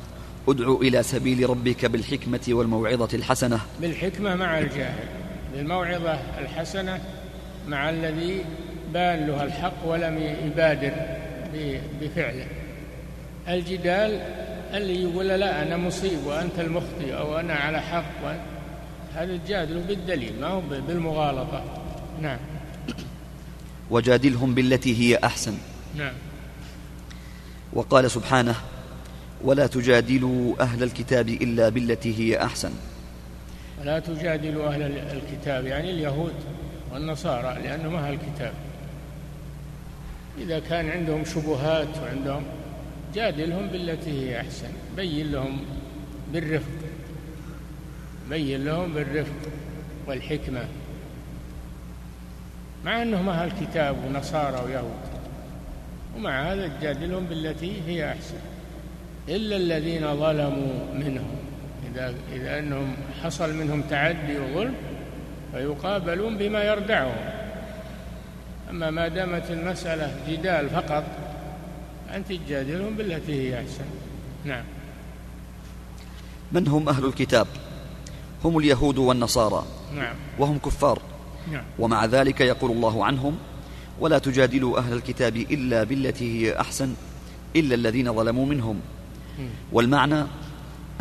[0.48, 3.60] ادع إلى سبيل ربك بالحكمة والموعظة الحسنة.
[3.82, 5.08] بالحكمة مع الجاهل
[5.54, 7.00] بالموعظة الحسنة
[7.68, 8.46] مع الذي
[8.94, 10.94] بان له الحق ولم يبادر
[12.02, 12.48] بفعله.
[13.48, 14.22] الجدال
[14.74, 18.24] اللي يقول لا أنا مصيب وأنت المخطئ أو أنا على حق
[19.16, 21.64] هذا الجادل بالدليل ما هو بالمغالطة.
[22.22, 22.40] نعم.
[23.90, 25.58] وجادلهم بالتي هي أحسن.
[25.96, 26.14] نعم.
[27.74, 28.56] وقال سبحانه
[29.44, 32.72] ولا تجادلوا أهل الكتاب إلا بالتي هي أحسن.
[33.82, 36.34] ولا تجادلوا أهل الكتاب يعني اليهود
[36.94, 38.54] والنصارى لأنهم أهل الكتاب.
[40.38, 42.44] إذا كان عندهم شبهات وعندهم
[43.16, 44.70] جادلهم بالتي هي أحسن.
[44.96, 45.60] بين لهم
[46.34, 46.78] بالرفق.
[48.30, 49.52] بين لهم بالرفق
[50.08, 50.66] والحكمة.
[52.86, 55.08] مع أنهم أهل كتاب ونصارى ويهود.
[56.16, 58.57] ومع هذا تجادلهم بالتي هي أحسن.
[59.30, 61.28] إلا الذين ظلموا منهم.
[61.92, 64.74] إذا إذا أنهم حصل منهم تعدي وظلم
[65.52, 67.16] فيقابلون بما يردعهم.
[68.70, 71.04] أما ما دامت المسألة جدال فقط
[72.16, 73.86] أنت تجادلهم بالتي هي أحسن.
[74.46, 74.64] نعم.
[76.52, 77.48] من هم أهل الكتاب؟
[78.46, 79.66] هم اليهود والنصارى.
[79.96, 80.16] نعم.
[80.40, 81.02] وهم كفار.
[81.52, 81.64] نعم.
[81.80, 83.38] ومع ذلك يقول الله عنهم
[84.00, 86.94] ولا تجادلوا أهل الكتاب إلا بالتي هي أحسن
[87.56, 88.80] إلا الذين ظلموا منهم.
[89.72, 90.24] والمعنى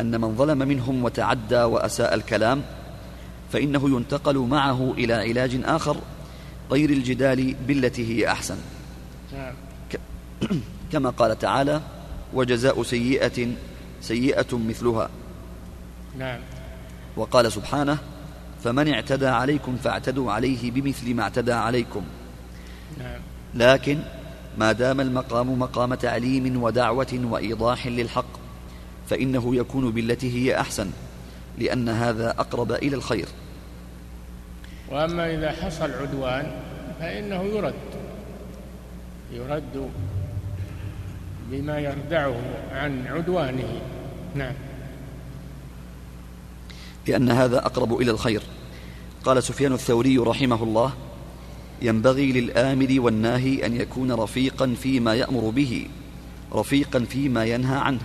[0.01, 2.63] أن من ظلم منهم وتعدى وأساء الكلام
[3.53, 5.97] فإنه ينتقل معه إلى علاج آخر
[6.71, 8.57] غير الجدال بالتي هي أحسن.
[10.93, 11.81] كما قال تعالى
[12.35, 13.49] وجزاء سيئة
[14.01, 15.11] سيئة مثلها.
[16.19, 16.41] نعم.
[17.17, 17.99] وقال سبحانه
[18.65, 22.03] فمن اعتدى عليكم فاعتدوا عليه بمثل ما اعتدى عليكم.
[22.99, 23.21] نعم.
[23.55, 23.99] لكن
[24.59, 28.27] ما دام المقام مقام تعليم ودعوة وإيضاح للحق
[29.11, 30.91] فإنه يكون بالتي هي أحسن
[31.59, 33.29] لأن هذا أقرب إلى الخير.
[34.91, 36.51] وأما إذا حصل عدوان
[37.01, 37.75] فإنه يرد.
[39.33, 39.91] يرد
[41.51, 42.37] بما يردعه
[42.73, 43.81] عن عدوانه.
[44.35, 44.55] نعم.
[47.07, 48.43] لأن هذا أقرب إلى الخير.
[49.25, 50.93] قال سفيان الثوري رحمه الله
[51.83, 55.87] ينبغي للآمر والناهي أن يكون رفيقا فيما يأمر به
[56.53, 58.01] رفيقا فيما ينهى عنه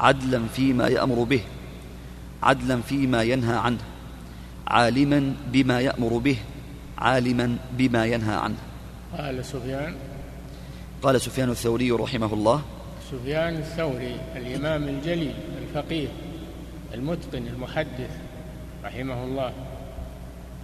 [0.00, 1.40] عدلا فيما يأمر به
[2.42, 3.78] عدلا فيما ينهى عنه
[4.66, 6.36] عالما بما يأمر به
[6.98, 8.56] عالما بما ينهى عنه.
[9.18, 9.94] قال سفيان.
[11.02, 12.62] قال سفيان الثوري رحمه الله.
[13.10, 16.08] سفيان الثوري الإمام الجليل الفقيه
[16.94, 18.10] المتقن المحدث
[18.84, 19.52] رحمه الله.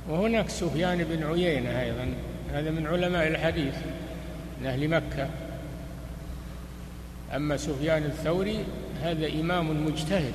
[0.08, 2.14] وهناك سفيان بن عيينة أيضا.
[2.52, 3.74] هذا من علماء الحديث
[4.60, 5.28] من أهل مكة.
[7.36, 8.64] أما سفيان الثوري
[9.02, 10.34] هذا إمام مجتهد.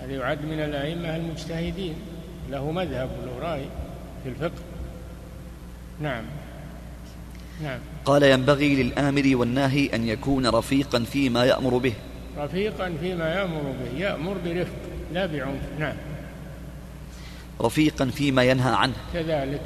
[0.00, 1.94] هذا يعد من الأئمة المجتهدين.
[2.50, 3.64] له مذهب وله رأي
[4.22, 4.62] في الفقه.
[6.00, 6.24] نعم.
[7.62, 7.78] نعم.
[8.04, 11.94] قال ينبغي للآمر والناهي أن يكون رفيقا فيما يأمر به.
[12.38, 13.98] رفيقا فيما يأمر به.
[13.98, 14.78] يأمر برفق
[15.12, 15.62] لا بعنف.
[15.78, 16.11] نعم.
[17.60, 18.94] رفيقا فيما ينهى عنه.
[19.14, 19.62] كذلك.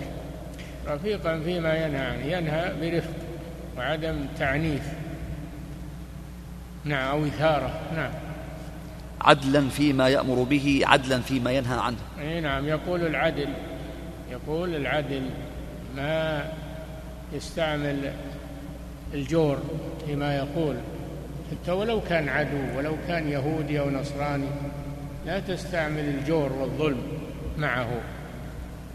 [0.89, 2.25] رفيقا فيما ينهى عنه.
[2.25, 3.15] ينهى برفق
[3.79, 4.83] وعدم تعنيف.
[6.85, 7.81] نعم أو إثارة.
[7.97, 8.13] نعم.
[9.21, 11.97] عدلا فيما يأمر به عدلا فيما ينهى عنه.
[12.21, 13.49] أي نعم يقول العدل.
[14.31, 15.31] يقول العدل
[15.97, 16.45] ما
[17.33, 18.13] يستعمل
[19.15, 19.59] الجور
[20.07, 20.77] فيما يقول.
[21.51, 24.49] حتى ولو كان عدو ولو كان يهودي أو نصراني
[25.27, 27.03] لا تستعمل الجور والظلم.
[27.59, 27.89] معه.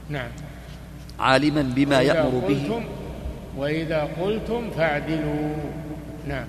[0.09, 0.29] نعم.
[1.19, 2.81] عالما بما يأمر به.
[3.57, 5.55] وإذا قلتم فاعدلوا.
[6.27, 6.45] نعم.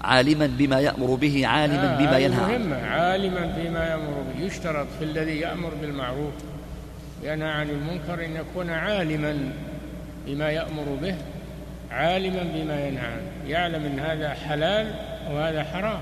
[0.00, 2.58] عالما بما يأمر به عالما آه بما ينهى.
[2.58, 2.86] مهمة.
[2.86, 4.44] عالما بما يأمر به.
[4.44, 6.34] يشترط في الذي يأمر بالمعروف.
[7.22, 9.52] ينهى عن المنكر أن يكون عالما
[10.26, 11.14] بما يأمر به.
[11.90, 13.22] عالما بما ينهى عنه.
[13.46, 14.94] يعلم أن هذا حلال
[15.30, 16.00] وهذا حرام.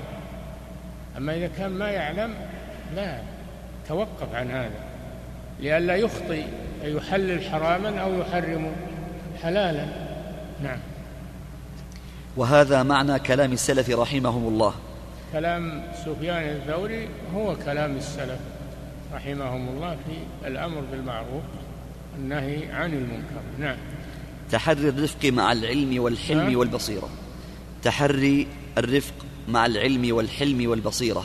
[1.17, 2.33] أما إذا كان ما يعلم
[2.95, 3.17] لا.
[3.87, 4.83] توقف عن هذا
[5.59, 6.43] لئلا يخطئ
[6.83, 8.71] يحلل حراما أو يحرم
[9.43, 9.85] حلالا.
[10.63, 10.79] نعم.
[12.37, 14.73] وهذا معنى كلام السلف رحمهم الله.
[15.33, 18.39] كلام سفيان الثوري هو كلام السلف
[19.13, 21.43] رحمهم الله في الأمر بالمعروف
[22.17, 23.41] النهي عن المنكر.
[23.59, 23.77] نعم.
[24.51, 26.55] تحري الرفق مع العلم والحلم نعم.
[26.55, 27.09] والبصيرة.
[27.83, 28.47] تحري
[28.77, 29.13] الرفق
[29.47, 31.23] مع العلم والحلم والبصيرة.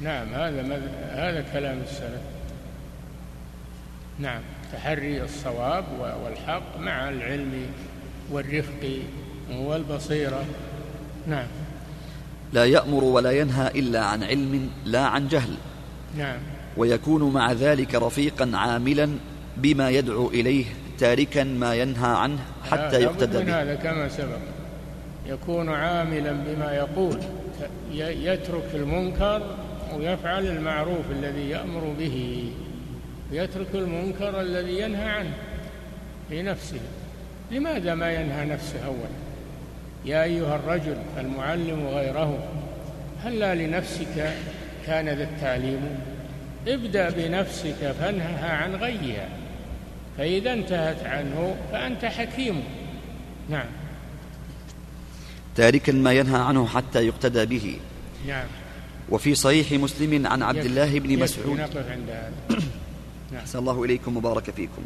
[0.00, 2.20] نعم هذا مذ- هذا كلام السلف.
[4.18, 4.40] نعم
[4.72, 5.84] تحري الصواب
[6.24, 7.66] والحق مع العلم
[8.32, 8.98] والرفق
[9.52, 10.44] والبصيرة.
[11.26, 11.46] نعم.
[12.52, 15.54] لا يأمر ولا ينهى إلا عن علم لا عن جهل.
[16.18, 16.38] نعم.
[16.76, 19.08] ويكون مع ذلك رفيقا عاملا
[19.56, 20.64] بما يدعو إليه
[20.98, 22.38] تاركا ما ينهى عنه
[22.70, 23.62] حتى يقتدى به.
[23.62, 24.38] هذا كما سبق.
[25.26, 27.18] يكون عاملا بما يقول
[28.00, 29.42] يترك المنكر
[29.96, 32.50] ويفعل المعروف الذي يأمر به
[33.32, 35.32] ويترك المنكر الذي ينهى عنه
[36.28, 36.80] في نفسه
[37.50, 39.08] لماذا ما ينهى نفسه أولا؟
[40.04, 42.38] يا أيها الرجل المعلم غيره
[43.24, 44.32] هلا لنفسك
[44.86, 45.98] كان ذا التعليم؟
[46.68, 49.28] ابدأ بنفسك فانهها عن غيها
[50.18, 52.62] فإذا انتهت عنه فأنت حكيم.
[53.50, 53.66] نعم.
[55.56, 57.76] تاركا ما ينهى عنه حتى يقتدى به.
[58.28, 58.46] نعم.
[59.10, 61.60] وفي صحيح مسلم عن عبد الله بن مسعود.
[61.60, 62.32] هذا
[63.40, 64.82] أحسن الله إليكم وبارك فيكم.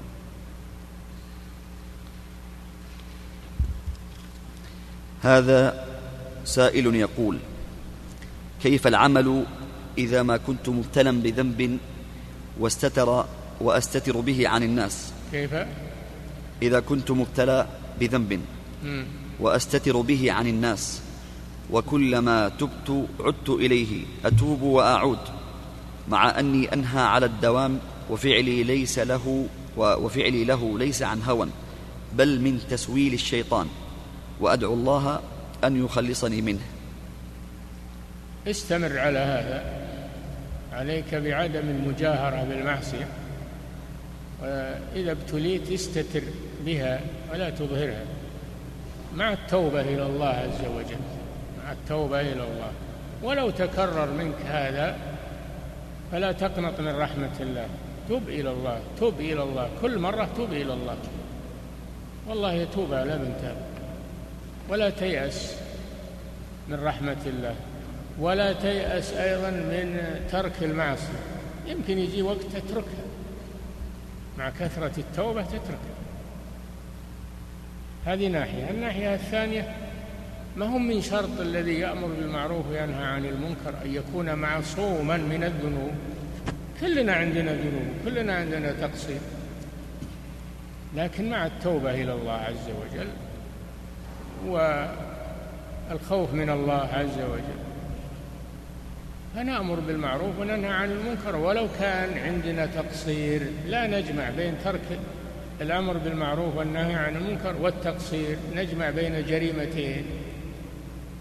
[5.22, 5.86] هذا
[6.44, 7.38] سائل يقول
[8.62, 9.44] كيف العمل
[9.98, 11.78] إذا ما كنت مبتلا بذنب
[12.58, 13.24] واستتر
[13.60, 15.54] وأستتر به عن الناس؟ كيف؟
[16.62, 17.66] إذا كنت مبتلى
[18.00, 18.40] بذنب.
[19.40, 21.00] وأستتر به عن الناس.
[21.70, 25.18] وكلما تبت عدت إليه أتوب وأعود
[26.08, 27.78] مع أني أنهى على الدوام
[28.10, 29.46] وفعلي ليس له
[29.76, 31.48] وفعلي له ليس عن هوى
[32.12, 33.66] بل من تسويل الشيطان
[34.40, 35.20] وأدعو الله
[35.64, 36.60] أن يخلصني منه.
[38.46, 39.64] استمر على هذا
[40.72, 43.08] عليك بعدم المجاهرة بالمعصية
[44.42, 46.22] وإذا ابتليت استتر
[46.66, 47.00] بها
[47.32, 48.04] ولا تظهرها
[49.16, 51.17] مع التوبة إلى الله عز وجل.
[51.72, 52.70] التوبة إلى الله.
[53.22, 54.96] ولو تكرر منك هذا
[56.12, 57.66] فلا تقنط من رحمة الله.
[58.08, 59.70] تب إلى الله تب إلى الله.
[59.82, 60.96] كل مرة تب إلى الله.
[62.28, 63.56] والله يتوب على من تاب.
[64.68, 65.56] ولا تيأس
[66.68, 67.54] من رحمة الله.
[68.20, 71.18] ولا تيأس أيضا من ترك المعصية.
[71.66, 73.04] يمكن يجي وقت تتركها.
[74.38, 75.98] مع كثرة التوبة تتركها.
[78.06, 78.70] هذه ناحية.
[78.70, 79.76] الناحية الثانية
[80.56, 85.92] ما هم من شرط الذي يأمر بالمعروف وينهى عن المنكر؟ أن يكون معصوما من الذنوب.
[86.80, 89.20] كلنا عندنا ذنوب كلنا عندنا تقصير.
[90.96, 93.08] لكن مع التوبة إلى الله عز وجل
[95.90, 97.58] والخوف من الله عز وجل
[99.34, 101.36] فنأمر بالمعروف وننهى عن المنكر.
[101.36, 104.98] ولو كان عندنا تقصير لا نجمع بين ترك
[105.60, 108.36] الأمر بالمعروف والنهي عن المنكر والتقصير.
[108.56, 110.04] نجمع بين جريمتين.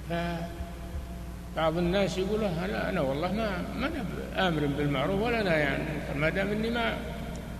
[0.09, 6.29] فبعض الناس يقول لا أنا والله ما ما أنا آمر بالمعروف ولا عن المنكر ما
[6.29, 6.93] دام إني ما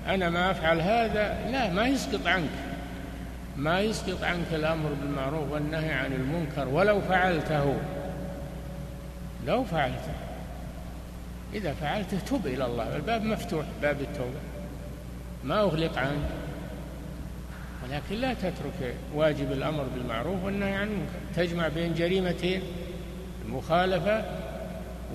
[0.08, 2.50] أنا ما أفعل هذا لا ما يسقط عنك.
[3.58, 7.78] ما يسقط عنك الأمر بالمعروف والنهي عن المنكر ولو فعلته.
[9.48, 10.14] لو فعلته.
[11.54, 12.96] إذا فعلته تب إلى الله.
[12.96, 14.40] الباب مفتوح باب التوبة.
[15.44, 16.47] ما أغلق عنك.
[17.90, 21.20] ولكن لا تترك واجب الأمر بالمعروف والنهي عن المنكر.
[21.36, 22.62] تجمع بين جريمتين
[23.46, 24.26] المخالفة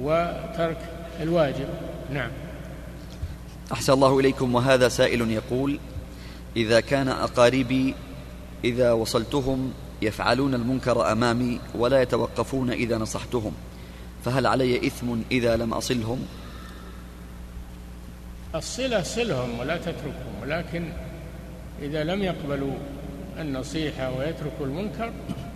[0.01, 0.79] وترك
[1.20, 1.68] الواجب.
[2.12, 2.31] نعم.
[3.73, 4.55] أحسن الله إليكم.
[4.55, 5.79] وهذا سائل يقول
[6.57, 7.95] إذا كان أقاربي
[8.64, 13.53] إذا وصلتهم يفعلون المنكر أمامي ولا يتوقفون إذا نصحتهم
[14.25, 16.27] فهل علي إثم إذا لم أصلهم؟
[18.55, 20.93] الصلة صلهم ولا تتركهم ولكن
[21.83, 22.74] إذا لم يقبلوا
[23.39, 25.12] النصيحة ويتركوا المنكر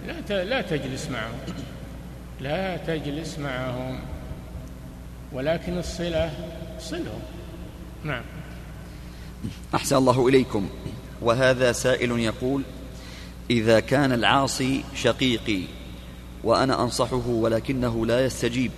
[0.06, 1.38] لا لا تجلس معهم.
[2.40, 3.98] لا تجلس معهم.
[5.32, 6.30] ولكن الصلة
[6.78, 7.22] صلهم.
[8.04, 8.22] نعم.
[9.74, 10.68] أحسن الله إليكم.
[11.22, 12.62] وهذا سائل يقول
[13.50, 15.62] إذا كان العاصي شقيقي
[16.44, 18.70] وأنا أنصحه ولكنه لا يستجيب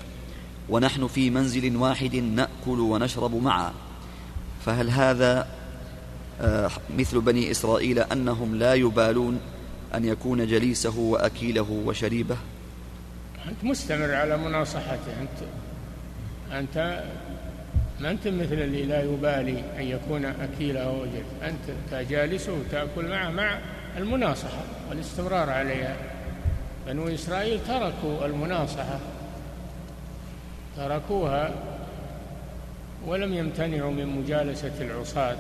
[0.69, 3.73] ونحن في منزل واحد نأكل ونشرب معا
[4.67, 5.58] فهل هذا
[6.97, 9.41] مثل بني إسرائيل أنهم لا يبالون
[9.95, 12.37] أن يكون جليسه وأكيله وشريبه.
[13.49, 15.13] أنت مستمر على مناصحته.
[15.21, 15.49] أنت
[16.53, 17.05] أنت
[18.01, 23.59] ما أنت مثل اللي لا يبالي أن يكون أكيله وجلس أنت جالسه وتأكل معه مع
[23.97, 25.97] المناصحة والاستمرار عليها.
[26.87, 29.01] بنو إسرائيل تركوا المناصحة.
[30.77, 31.51] تركوها
[33.07, 35.37] ولم يمتنعوا من مجالسة العصاة.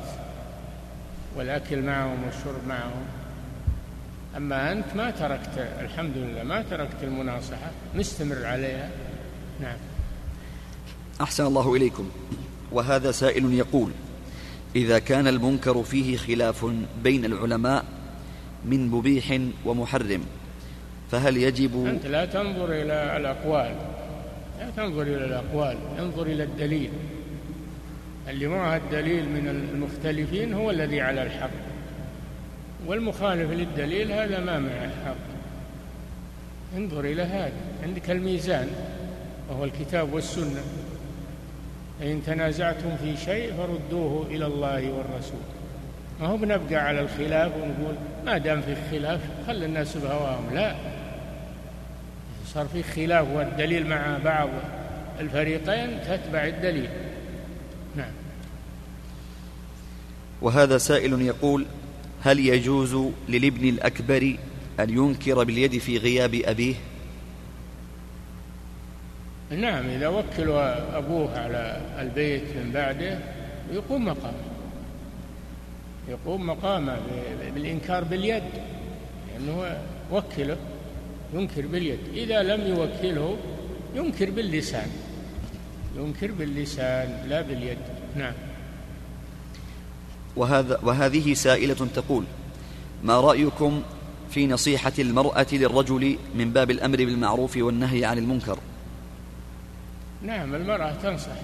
[1.38, 3.04] والأكل معهم والشرب معهم.
[4.36, 8.90] أما أنت ما تركت الحمد لله ما تركت المناصحة مستمر عليها.
[9.60, 9.76] نعم.
[11.20, 12.10] أحسن الله إليكم.
[12.72, 13.90] وهذا سائل يقول
[14.76, 16.66] إذا كان المنكر فيه خلاف
[17.02, 17.84] بين العلماء
[18.64, 20.22] من مبيح ومحرم
[21.10, 23.74] فهل يجب أنت لا تنظر إلى الأقوال
[24.58, 26.90] لا تنظر إلى الأقوال انظر إلى الدليل.
[28.28, 31.50] اللي معه الدليل من المختلفين هو الذي على الحق.
[32.86, 35.16] والمخالف للدليل هذا ما معه الحق.
[36.76, 37.52] انظر إلى هذا.
[37.82, 38.68] عندك الميزان
[39.50, 40.62] وهو الكتاب والسنة.
[42.02, 45.40] إن تنازعتم في شيء فردوه إلى الله والرسول.
[46.20, 47.94] ما هو بنبقى على الخلاف ونقول
[48.26, 50.54] ما دام في خلاف خلي الناس بهواهم.
[50.54, 50.74] لا.
[52.46, 54.48] صار في خلاف والدليل مع بعض
[55.20, 56.88] الفريقين تتبع الدليل
[57.96, 58.10] نعم
[60.42, 61.66] وهذا سائل يقول
[62.22, 64.36] هل يجوز للابن الأكبر
[64.80, 66.74] أن ينكر باليد في غياب أبيه؟
[69.50, 70.50] نعم إذا وكل
[70.92, 73.18] أبوه على البيت من بعده
[73.72, 74.48] يقوم مقامه.
[76.08, 76.98] يقوم مقامه
[77.54, 78.42] بالإنكار باليد
[79.32, 79.78] لأنه
[80.12, 80.56] وكله
[81.34, 81.98] ينكر باليد.
[82.14, 83.36] إذا لم يوكله
[83.94, 84.90] ينكر باللسان
[85.96, 87.78] ينكر باللسان لا باليد.
[88.16, 88.32] نعم.
[90.36, 92.24] وهذا وهذه سائلة تقول
[93.04, 93.82] ما رأيكم
[94.30, 98.58] في نصيحة المرأة للرجل من باب الأمر بالمعروف والنهي عن المنكر؟
[100.22, 101.36] نعم المرأة تنصح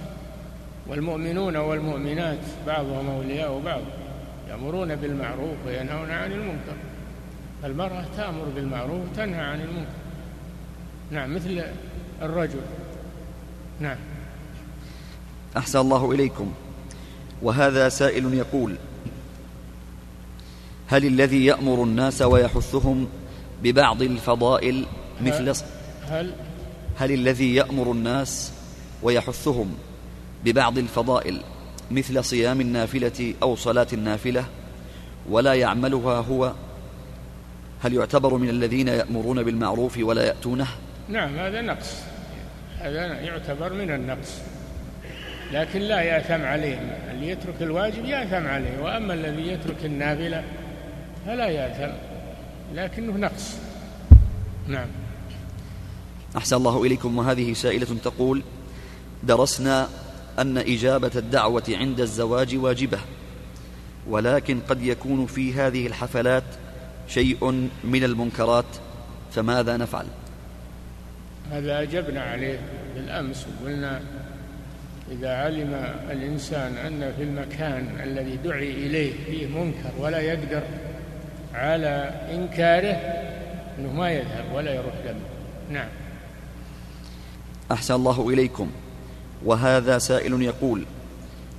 [0.86, 3.82] والمؤمنون والمؤمنات بعضهم أولياء بعض
[4.48, 6.76] يأمرون بالمعروف وينهون عن المنكر.
[7.62, 9.98] فالمرأة تأمر بالمعروف وتنهى عن المنكر.
[11.10, 11.64] نعم مثل
[12.22, 12.60] الرجل.
[13.80, 13.96] نعم.
[15.56, 16.52] أحسن الله إليكم.
[17.44, 18.76] وهذا سائل يقول
[20.86, 23.08] هل الذي يأمر الناس ويحثهم
[23.62, 24.86] ببعض الفضائل
[25.20, 25.54] مثل
[26.08, 26.32] هل
[26.96, 28.52] هل الذي يأمر الناس
[29.02, 29.74] ويحثهم
[30.44, 31.40] ببعض الفضائل
[31.90, 34.44] مثل صيام النافلة أو صلاة النافلة
[35.28, 36.52] ولا يعملها هو؟
[37.82, 40.66] هل يعتبر من الذين يأمرون بالمعروف ولا يأتونه؟
[41.08, 41.96] نعم هذا نقص.
[42.78, 44.38] هذا يعتبر من النقص.
[45.54, 46.78] لكن لا يأثم عليه.
[47.10, 50.44] اللي يترك الواجب يأثم عليه وأما الذي يترك النافلة
[51.26, 51.92] فلا يأثم.
[52.74, 53.56] لكنه نقص.
[54.68, 54.86] نعم.
[56.36, 57.18] أحسن الله إليكم.
[57.18, 58.42] وهذه سائلة تقول
[59.22, 59.88] درسنا
[60.38, 62.98] أن إجابة الدعوة عند الزواج واجبة
[64.08, 66.44] ولكن قد يكون في هذه الحفلات
[67.08, 68.64] شيء من المنكرات
[69.32, 70.06] فماذا نفعل؟
[71.50, 72.60] هذا أجبنا عليه
[72.94, 74.00] بالأمس وقلنا
[75.12, 80.62] إذا علم الإنسان أن في المكان الذي دعي إليه فيه منكر ولا يقدر
[81.54, 82.96] على إنكاره
[83.78, 85.14] أنه ما يذهب ولا يروح له
[85.70, 85.88] نعم.
[87.72, 88.70] أحسن الله إليكم.
[89.44, 90.84] وهذا سائل يقول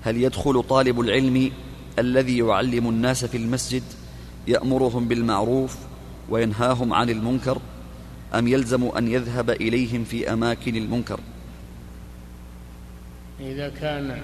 [0.04, 1.52] هل يدخل طالب العلم
[2.00, 3.84] الذي يعلم الناس في المسجد
[4.48, 5.78] يأمرهم بالمعروف
[6.30, 7.58] وينهاهم عن المنكر
[8.34, 11.20] أم يلزم أن يذهب إليهم في أماكن المنكر؟
[13.40, 14.22] إذا كان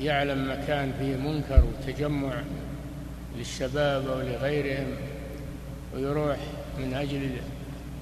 [0.00, 2.42] يعلم مكان فيه منكر وتجمع
[3.38, 4.86] للشباب أو لغيرهم
[5.94, 6.36] ويروح
[6.78, 7.30] من أجل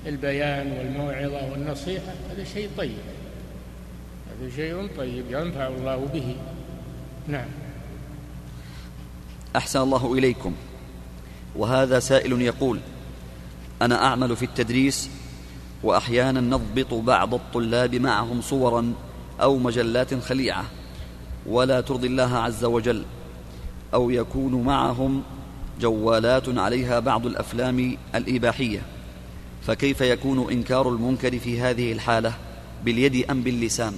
[0.06, 2.98] البيان والموعظة والنصيحة هذا شيء طيب.
[4.30, 6.36] هذا شيء طيب ينفع الله به.
[7.28, 7.48] نعم.
[9.56, 10.54] أحسن الله إليكم.
[11.56, 12.80] وهذا سائل يقول
[13.82, 15.10] أنا أعمل في التدريس
[15.82, 18.94] وأحيانا نضبط بعض الطلاب معهم صورا
[19.42, 20.64] أو مجلات خليعة
[21.46, 23.04] ولا ترضي الله عز وجل
[23.94, 25.22] أو يكون معهم
[25.80, 28.82] جوالات عليها بعض الأفلام الإباحية.
[29.66, 32.32] فكيف يكون إنكار المنكر في هذه الحالة
[32.84, 33.92] باليد أم باللسان؟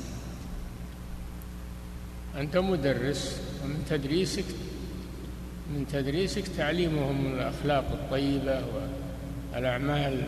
[2.38, 4.45] أنت مدرس ومن تدريسك
[5.74, 8.62] من تدريسك تعليمهم الأخلاق الطيبة
[9.55, 10.22] والأعمال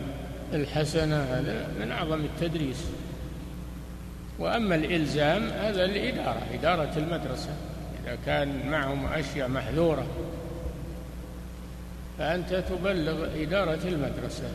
[0.53, 2.77] الحسنة هذا من أعظم التدريس.
[4.39, 7.49] وأما الإلزام هذا الإدارة إدارة المدرسة.
[8.03, 10.05] إذا كان معهم أشياء محذورة
[12.17, 14.49] فأنت تبلغ إدارة المدرسة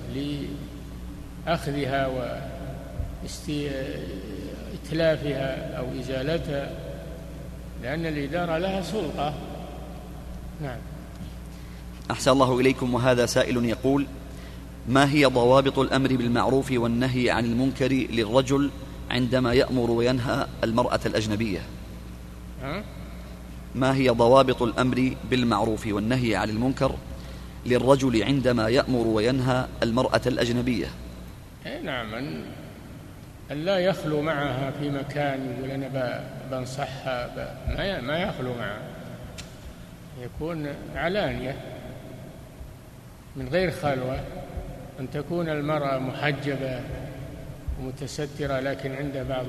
[1.46, 2.06] لأخذها
[4.82, 6.70] وإتلافها أو إزالتها
[7.82, 9.34] لأن الإدارة لها سلطة.
[10.62, 10.78] نعم.
[12.10, 14.06] أحسن الله إليكم وهذا سائل يقول
[14.88, 18.70] ما هي ضوابط الأمر بالمعروف والنهي عن المنكر للرجل
[19.10, 21.60] عندما يأمر وينهى المرأة الأجنبية.
[23.74, 26.94] ما هي ضوابط الأمر بالمعروف والنهي عن المنكر
[27.66, 30.86] للرجل عندما يأمر وينهى المرأة الأجنبية؟
[31.66, 32.14] إيه نعم.
[33.50, 37.30] أن لا يخلو معها في مكان يقول أنا بنصحها
[37.68, 38.82] ما ما يخلو معها.
[40.22, 41.56] يكون علانية.
[43.36, 44.20] من غير خلوة.
[45.00, 46.80] أن تكون المرأة محجبة.
[47.80, 49.46] ومتسترة لكن عند بعض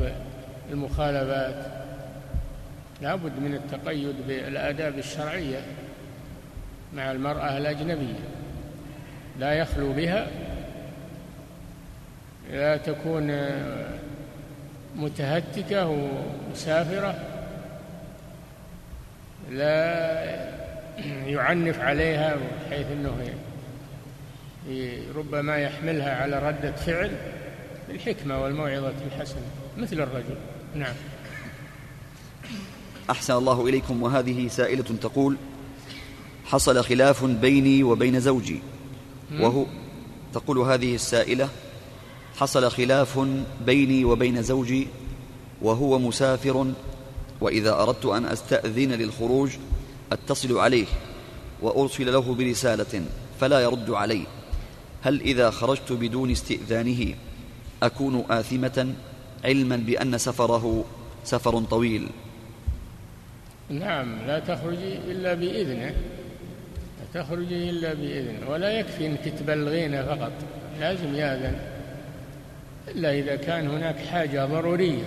[0.71, 1.65] المخالفات
[3.01, 5.59] لابد من التقيد بالآداب الشرعية
[6.93, 8.19] مع المرأة الأجنبية.
[9.39, 10.27] لا يخلو بها
[12.51, 13.37] لا تكون
[14.95, 17.15] متهتكة ومسافرة
[19.51, 20.21] لا
[21.25, 23.33] يعنف عليها بحيث إنه
[25.15, 27.11] ربما يحملها على ردة فعل.
[27.91, 29.41] بالحكمة والموعظة الحسنة
[29.77, 30.35] مثل الرجل.
[30.75, 30.95] نعم.
[33.09, 35.37] أحسن الله إليكم وهذه سائلة تقول
[36.45, 38.61] حصل خلاف بيني وبين زوجي.
[39.39, 39.65] وهو
[40.33, 41.49] تقول هذه السائلة
[42.37, 43.19] حصل خلاف
[43.65, 44.87] بيني وبين زوجي
[45.61, 46.73] وهو مسافر
[47.41, 49.51] وإذا أردت أن أستأذن للخروج
[50.11, 50.85] أتصل عليه
[51.61, 53.05] وأرسل له برسالة
[53.39, 54.23] فلا يرد علي
[55.01, 57.15] هل إذا خرجت بدون استئذانه؟
[57.83, 58.93] أكون آثمة
[59.45, 60.85] علما بأن سفره
[61.23, 62.07] سفر طويل.
[63.69, 65.93] نعم لا تخرجي إلا بإذنه.
[66.99, 68.49] لا تخرجي إلا بإذنه.
[68.49, 70.31] ولا يكفي أنك تبلغينه فقط.
[70.79, 71.55] لازم يأذن.
[72.87, 75.03] إلا إذا كان هناك حاجة ضرورية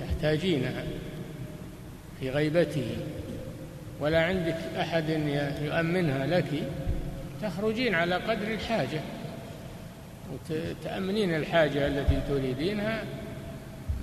[0.00, 0.84] تحتاجينها
[2.20, 2.96] في غيبته.
[4.00, 5.08] ولا عندك أحد
[5.62, 6.50] يؤمنها لك.
[7.42, 9.00] تخرجين على قدر الحاجة.
[10.32, 13.04] وتأمنين الحاجة التي تريدينها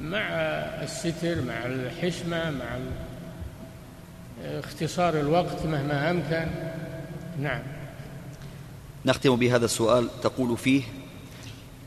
[0.01, 0.29] مع
[0.83, 2.77] الستر مع الحشمة مع
[4.45, 6.47] اختصار الوقت مهما أمكن.
[7.41, 7.61] نعم.
[9.05, 10.07] نختم بهذا السؤال.
[10.21, 10.83] تقول فيه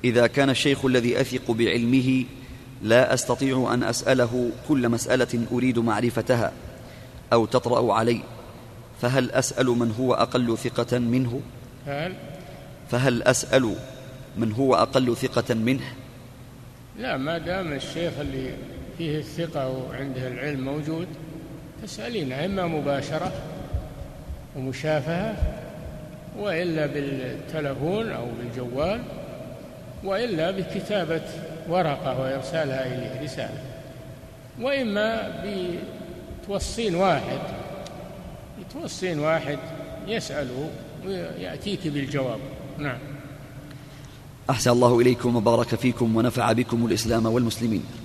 [0.05, 2.25] إذا كان الشيخ الذي أثق بعلمه
[2.83, 6.53] لا أستطيع أن أسأله كل مسألة أريد معرفتها
[7.33, 8.21] أو تطرأ علي.
[9.03, 11.41] فهل أسأل من هو أقل ثقة منه؟
[11.87, 12.15] هل؟
[12.91, 13.77] فهل أسأل
[14.37, 15.95] من هو أقل ثقة منه؟
[16.99, 18.51] لا ما دام الشيخ اللي
[18.99, 21.07] فيه الثقة وعنده العلم موجود
[21.83, 22.33] تسألين.
[22.33, 23.33] إما مباشرة
[24.57, 25.37] ومشافهة
[26.39, 29.03] وإلا بالتلفون أو بالجوال
[30.05, 31.23] وإلا بكتابة
[31.69, 33.63] ورقة وإرسالها إليه رسالة.
[34.61, 35.43] وإما
[36.43, 37.41] بتوصين واحد.
[38.73, 39.59] توصين واحد
[40.09, 40.71] يسأله
[41.07, 42.39] ويأتيك بالجواب.
[42.79, 42.99] نعم.
[44.51, 48.02] أحسن الله إليكم وبارك فيكم ونفع بكم الإسلام والمسلمين.